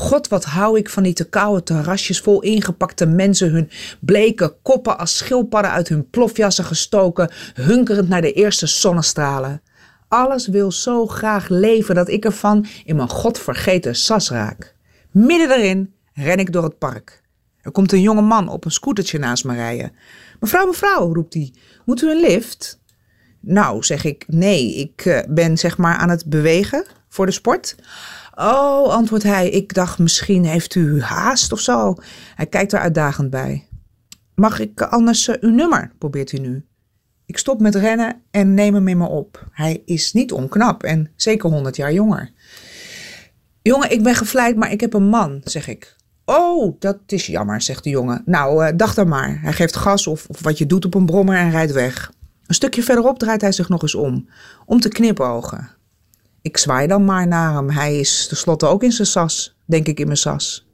God, 0.00 0.28
wat 0.28 0.44
hou 0.44 0.78
ik 0.78 0.90
van 0.90 1.02
die 1.02 1.12
te 1.12 1.28
koude 1.28 1.62
terrasjes 1.62 2.20
vol 2.20 2.40
ingepakte 2.42 3.06
mensen, 3.06 3.50
hun 3.50 3.70
bleke 4.00 4.56
koppen 4.62 4.98
als 4.98 5.16
schildpadden 5.16 5.70
uit 5.70 5.88
hun 5.88 6.10
plofjassen 6.10 6.64
gestoken, 6.64 7.32
hunkerend 7.54 8.08
naar 8.08 8.20
de 8.20 8.32
eerste 8.32 8.66
zonnestralen. 8.66 9.62
Alles 10.08 10.46
wil 10.46 10.72
zo 10.72 11.06
graag 11.06 11.48
leven 11.48 11.94
dat 11.94 12.08
ik 12.08 12.24
ervan 12.24 12.66
in 12.84 12.96
mijn 12.96 13.08
godvergeten 13.08 13.94
sas 13.94 14.30
raak. 14.30 14.74
Midden 15.10 15.48
daarin 15.48 15.94
ren 16.12 16.38
ik 16.38 16.52
door 16.52 16.64
het 16.64 16.78
park. 16.78 17.22
Er 17.60 17.70
komt 17.70 17.92
een 17.92 18.00
jonge 18.00 18.22
man 18.22 18.48
op 18.48 18.64
een 18.64 18.70
scootertje 18.70 19.18
naast 19.18 19.44
me 19.44 19.54
rijden. 19.54 19.92
Mevrouw, 20.40 20.66
mevrouw, 20.66 21.14
roept 21.14 21.34
hij. 21.34 21.52
Moet 21.84 22.02
u 22.02 22.10
een 22.10 22.20
lift? 22.20 22.80
Nou, 23.40 23.82
zeg 23.82 24.04
ik, 24.04 24.24
nee, 24.28 24.74
ik 24.74 25.04
eh, 25.04 25.18
ben 25.28 25.58
zeg 25.58 25.78
maar 25.78 25.96
aan 25.96 26.10
het 26.10 26.26
bewegen 26.26 26.84
voor 27.08 27.26
de 27.26 27.32
sport. 27.32 27.76
Oh, 28.42 28.92
antwoordt 28.92 29.24
hij, 29.24 29.50
ik 29.50 29.74
dacht 29.74 29.98
misschien 29.98 30.44
heeft 30.44 30.74
u 30.74 31.02
haast 31.02 31.52
of 31.52 31.60
zo. 31.60 31.94
Hij 32.34 32.46
kijkt 32.46 32.72
er 32.72 32.78
uitdagend 32.78 33.30
bij. 33.30 33.68
Mag 34.34 34.58
ik 34.58 34.82
anders 34.82 35.28
uh, 35.28 35.34
uw 35.40 35.50
nummer, 35.50 35.92
probeert 35.98 36.30
hij 36.30 36.40
nu. 36.40 36.66
Ik 37.26 37.38
stop 37.38 37.60
met 37.60 37.74
rennen 37.74 38.22
en 38.30 38.54
neem 38.54 38.74
hem 38.74 38.88
in 38.88 38.98
me 38.98 39.08
op. 39.08 39.48
Hij 39.50 39.82
is 39.84 40.12
niet 40.12 40.32
onknap 40.32 40.82
en 40.82 41.10
zeker 41.16 41.50
100 41.50 41.76
jaar 41.76 41.92
jonger. 41.92 42.30
Jongen, 43.62 43.90
ik 43.90 44.02
ben 44.02 44.14
gevleid, 44.14 44.56
maar 44.56 44.72
ik 44.72 44.80
heb 44.80 44.92
een 44.92 45.08
man, 45.08 45.40
zeg 45.44 45.68
ik. 45.68 45.96
Oh, 46.24 46.76
dat 46.78 46.98
is 47.06 47.26
jammer, 47.26 47.60
zegt 47.60 47.84
de 47.84 47.90
jongen. 47.90 48.22
Nou, 48.24 48.66
uh, 48.66 48.72
dacht 48.76 48.96
dan 48.96 49.08
maar. 49.08 49.40
Hij 49.40 49.52
geeft 49.52 49.76
gas 49.76 50.06
of, 50.06 50.26
of 50.28 50.42
wat 50.42 50.58
je 50.58 50.66
doet 50.66 50.84
op 50.84 50.94
een 50.94 51.06
brommer 51.06 51.36
en 51.36 51.50
rijdt 51.50 51.72
weg. 51.72 52.12
Een 52.46 52.54
stukje 52.54 52.82
verderop 52.82 53.18
draait 53.18 53.40
hij 53.40 53.52
zich 53.52 53.68
nog 53.68 53.82
eens 53.82 53.94
om, 53.94 54.28
om 54.66 54.80
te 54.80 54.88
knipogen. 54.88 55.78
Ik 56.42 56.56
zwaai 56.56 56.86
dan 56.86 57.04
maar 57.04 57.26
naar 57.26 57.54
hem. 57.54 57.70
Hij 57.70 57.98
is 57.98 58.26
tenslotte 58.26 58.66
ook 58.66 58.82
in 58.82 58.92
zijn 58.92 59.08
sas, 59.08 59.56
denk 59.66 59.86
ik 59.86 60.00
in 60.00 60.06
mijn 60.06 60.18
sas. 60.18 60.68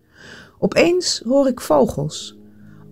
Opeens 0.58 1.22
hoor 1.24 1.48
ik 1.48 1.60
vogels. 1.60 2.38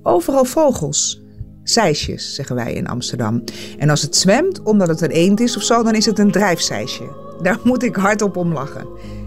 Overal 0.02 0.44
vogels. 0.44 1.22
Zeisjes, 1.62 2.34
zeggen 2.34 2.56
wij 2.56 2.72
in 2.72 2.86
Amsterdam. 2.86 3.44
En 3.78 3.90
als 3.90 4.02
het 4.02 4.16
zwemt, 4.16 4.62
omdat 4.62 4.88
het 4.88 5.00
een 5.00 5.10
eend 5.10 5.40
is 5.40 5.56
of 5.56 5.62
zo, 5.62 5.82
dan 5.82 5.94
is 5.94 6.06
het 6.06 6.18
een 6.18 6.30
drijfzeisje. 6.30 7.36
Daar 7.42 7.58
moet 7.64 7.82
ik 7.82 7.96
hardop 7.96 8.36
om 8.36 8.52
lachen. 8.52 8.86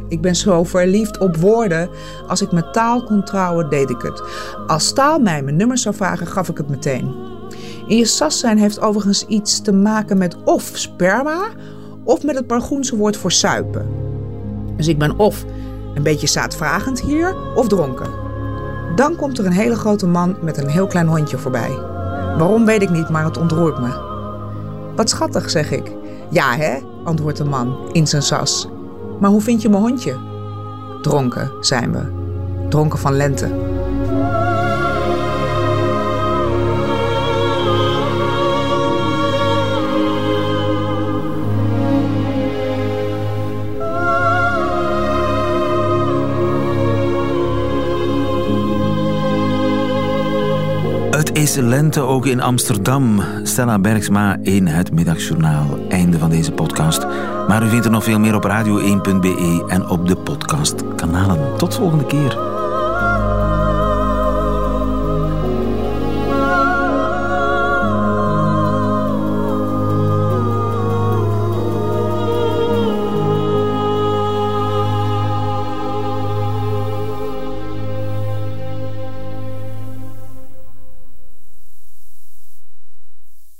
Ik 0.09 0.21
ben 0.21 0.35
zo 0.35 0.63
verliefd 0.63 1.17
op 1.17 1.35
woorden. 1.35 1.89
Als 2.27 2.41
ik 2.41 2.51
met 2.51 2.73
taal 2.73 3.03
kon 3.03 3.23
trouwen, 3.23 3.69
deed 3.69 3.89
ik 3.89 4.01
het. 4.01 4.21
Als 4.67 4.93
taal 4.93 5.19
mij 5.19 5.43
mijn 5.43 5.55
nummer 5.55 5.77
zou 5.77 5.95
vragen, 5.95 6.27
gaf 6.27 6.49
ik 6.49 6.57
het 6.57 6.69
meteen. 6.69 7.15
In 7.87 7.97
je 7.97 8.05
sas 8.05 8.39
zijn 8.39 8.57
heeft 8.57 8.79
overigens 8.79 9.25
iets 9.25 9.61
te 9.61 9.71
maken 9.71 10.17
met 10.17 10.43
of 10.43 10.71
sperma 10.73 11.49
of 12.07 12.23
met 12.23 12.35
het 12.35 12.47
Bargoense 12.47 12.97
woord 12.97 13.17
voor 13.17 13.31
suipen. 13.31 13.85
Dus 14.75 14.87
ik 14.87 14.97
ben 14.97 15.19
of 15.19 15.45
een 15.95 16.03
beetje 16.03 16.27
zaadvragend 16.27 17.01
hier 17.01 17.35
of 17.55 17.67
dronken. 17.67 18.09
Dan 18.95 19.15
komt 19.15 19.37
er 19.37 19.45
een 19.45 19.51
hele 19.51 19.75
grote 19.75 20.07
man 20.07 20.35
met 20.41 20.57
een 20.57 20.69
heel 20.69 20.87
klein 20.87 21.07
hondje 21.07 21.37
voorbij. 21.37 21.69
Waarom 22.37 22.65
weet 22.65 22.81
ik 22.81 22.89
niet, 22.89 23.09
maar 23.09 23.23
het 23.23 23.37
ontroert 23.37 23.79
me. 23.79 23.89
Wat 24.95 25.09
schattig, 25.09 25.49
zeg 25.49 25.71
ik. 25.71 25.91
Ja, 26.29 26.55
hè, 26.55 26.77
antwoordt 27.03 27.37
de 27.37 27.43
man 27.43 27.77
in 27.91 28.07
zijn 28.07 28.21
sas. 28.21 28.67
Maar 29.19 29.29
hoe 29.29 29.41
vind 29.41 29.61
je 29.61 29.69
mijn 29.69 29.81
hondje? 29.81 30.15
Dronken 31.01 31.51
zijn 31.61 31.91
we. 31.91 32.01
Dronken 32.69 32.99
van 32.99 33.15
lente. 33.15 33.49
Is 51.37 51.55
lente 51.55 52.01
ook 52.01 52.25
in 52.25 52.41
Amsterdam. 52.41 53.21
Stella 53.43 53.79
Bergsma 53.79 54.37
in 54.41 54.67
het 54.67 54.91
Middagjournaal. 54.91 55.79
Einde 55.89 56.19
van 56.19 56.29
deze 56.29 56.51
podcast. 56.51 57.05
Maar 57.47 57.63
u 57.63 57.69
vindt 57.69 57.85
er 57.85 57.91
nog 57.91 58.03
veel 58.03 58.19
meer 58.19 58.35
op 58.35 58.43
radio1.be 58.43 59.65
en 59.67 59.87
op 59.87 60.07
de 60.07 60.15
podcastkanalen. 60.15 61.57
Tot 61.57 61.75
volgende 61.75 62.05
keer. 62.05 62.56